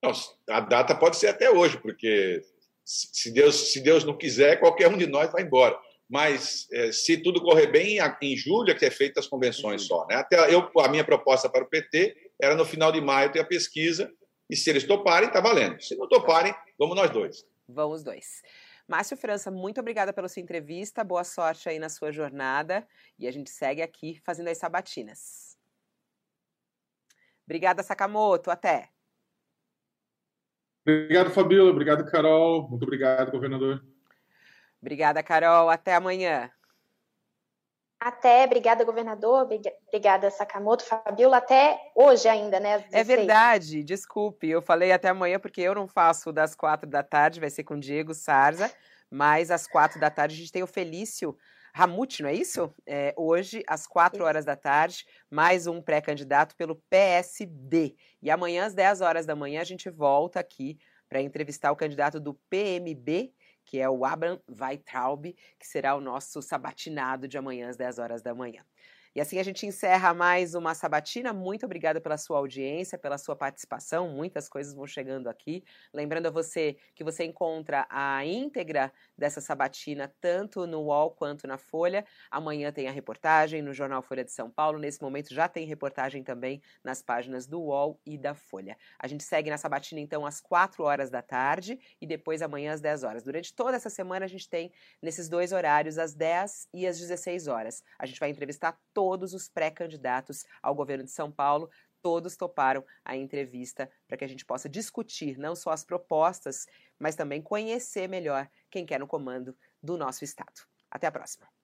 [0.00, 0.12] não?
[0.48, 2.40] A data pode ser até hoje, porque
[2.84, 5.76] se Deus, se Deus não quiser, qualquer um de nós vai embora
[6.08, 10.06] mas é, se tudo correr bem, em julho é que é feita as convenções só.
[10.06, 10.14] Né?
[10.16, 13.44] Até eu, a minha proposta para o PT era no final de maio ter a
[13.44, 14.12] pesquisa,
[14.48, 15.80] e se eles toparem, está valendo.
[15.82, 17.44] Se não toparem, vamos nós dois.
[17.68, 18.42] Vamos dois.
[18.86, 22.86] Márcio França, muito obrigada pela sua entrevista, boa sorte aí na sua jornada,
[23.18, 25.58] e a gente segue aqui fazendo as sabatinas.
[27.44, 28.90] Obrigada, Sakamoto, até.
[30.86, 33.84] Obrigado, Fabíola, obrigado, Carol, muito obrigado, governador.
[34.80, 35.68] Obrigada, Carol.
[35.68, 36.50] Até amanhã.
[37.98, 39.48] até, obrigada, governador,
[39.86, 42.84] obrigada, Sakamoto, Fabiola, até hoje ainda, né?
[42.92, 47.40] É verdade, desculpe, eu falei até amanhã porque eu não faço das quatro da tarde,
[47.40, 48.70] vai ser com Diego Sarza,
[49.10, 51.36] mas às quatro da tarde a gente tem o Felício
[51.76, 52.74] Ramute, não é isso?
[52.86, 57.94] É, hoje, às quatro horas da tarde, mais um pré-candidato pelo PSD.
[58.22, 62.18] E amanhã, às 10 horas da manhã, a gente volta aqui para entrevistar o candidato
[62.18, 63.30] do PMB,
[63.66, 65.24] que é o Abraham Weitraub,
[65.58, 68.64] que será o nosso sabatinado de amanhã às 10 horas da manhã.
[69.16, 71.32] E assim a gente encerra mais uma sabatina.
[71.32, 74.10] Muito obrigada pela sua audiência, pela sua participação.
[74.10, 75.64] Muitas coisas vão chegando aqui.
[75.90, 81.56] Lembrando a você que você encontra a íntegra dessa sabatina tanto no UOL quanto na
[81.56, 82.04] Folha.
[82.30, 84.78] Amanhã tem a reportagem no Jornal Folha de São Paulo.
[84.78, 88.76] Nesse momento já tem reportagem também nas páginas do UOL e da Folha.
[88.98, 92.82] A gente segue na sabatina então às 4 horas da tarde e depois amanhã às
[92.82, 93.22] 10 horas.
[93.22, 97.46] Durante toda essa semana a gente tem nesses dois horários, às 10 e às 16
[97.46, 97.82] horas.
[97.98, 101.70] A gente vai entrevistar todos os pré-candidatos ao governo de São Paulo
[102.02, 106.66] todos toparam a entrevista para que a gente possa discutir não só as propostas,
[106.98, 110.62] mas também conhecer melhor quem quer no comando do nosso Estado.
[110.90, 111.55] Até a próxima.